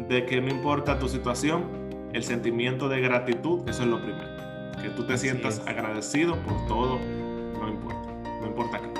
de 0.08 0.24
que 0.24 0.40
no 0.40 0.48
importa 0.48 0.98
tu 0.98 1.08
situación, 1.08 1.64
el 2.12 2.22
sentimiento 2.22 2.88
de 2.88 3.00
gratitud, 3.00 3.68
eso 3.68 3.82
es 3.82 3.88
lo 3.88 4.00
primero. 4.00 4.28
Que 4.80 4.90
tú 4.90 5.04
te 5.04 5.18
sientas 5.18 5.62
agradecido 5.66 6.36
por 6.36 6.66
todo, 6.68 6.98
no 7.60 7.68
importa, 7.68 8.12
no 8.40 8.46
importa 8.46 8.80
qué. 8.80 8.98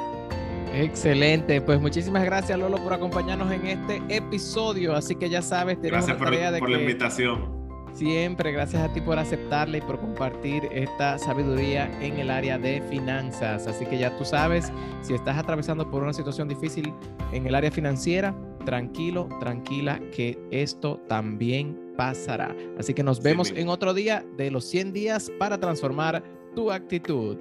Excelente, 0.83 1.61
pues 1.61 1.81
muchísimas 1.81 2.25
gracias 2.25 2.59
Lolo 2.59 2.77
por 2.77 2.92
acompañarnos 2.92 3.51
en 3.51 3.66
este 3.66 4.03
episodio, 4.09 4.94
así 4.94 5.14
que 5.14 5.31
ya 5.31 5.40
sabes, 5.40 5.81
tenemos 5.81 6.07
gracias 6.07 6.18
por, 6.18 6.27
tarea 6.27 6.51
de 6.53 6.59
por 6.59 6.68
la 6.68 6.79
invitación. 6.79 7.58
Siempre, 7.94 8.53
gracias 8.53 8.83
a 8.83 8.92
ti 8.92 9.01
por 9.01 9.18
aceptarla 9.18 9.79
y 9.79 9.81
por 9.81 9.98
compartir 9.98 10.68
esta 10.72 11.18
sabiduría 11.18 11.90
en 12.01 12.18
el 12.18 12.31
área 12.31 12.59
de 12.59 12.81
finanzas. 12.83 13.66
Así 13.66 13.85
que 13.87 13.98
ya 13.98 14.16
tú 14.16 14.24
sabes, 14.24 14.72
si 15.03 15.14
estás 15.14 15.37
atravesando 15.37 15.90
por 15.90 16.03
una 16.03 16.12
situación 16.12 16.48
difícil 16.48 16.92
en 17.33 17.46
el 17.46 17.55
área 17.55 17.70
financiera, 17.70 18.35
tranquilo, 18.64 19.29
tranquila, 19.40 20.01
que 20.14 20.38
esto 20.51 21.01
también 21.09 21.94
pasará. 21.96 22.55
Así 22.79 22.94
que 22.94 23.03
nos 23.03 23.20
vemos 23.20 23.51
en 23.51 23.68
otro 23.68 23.94
día 23.94 24.24
de 24.37 24.51
los 24.51 24.64
100 24.66 24.92
días 24.92 25.33
para 25.38 25.59
transformar 25.59 26.22
tu 26.55 26.70
actitud. 26.70 27.37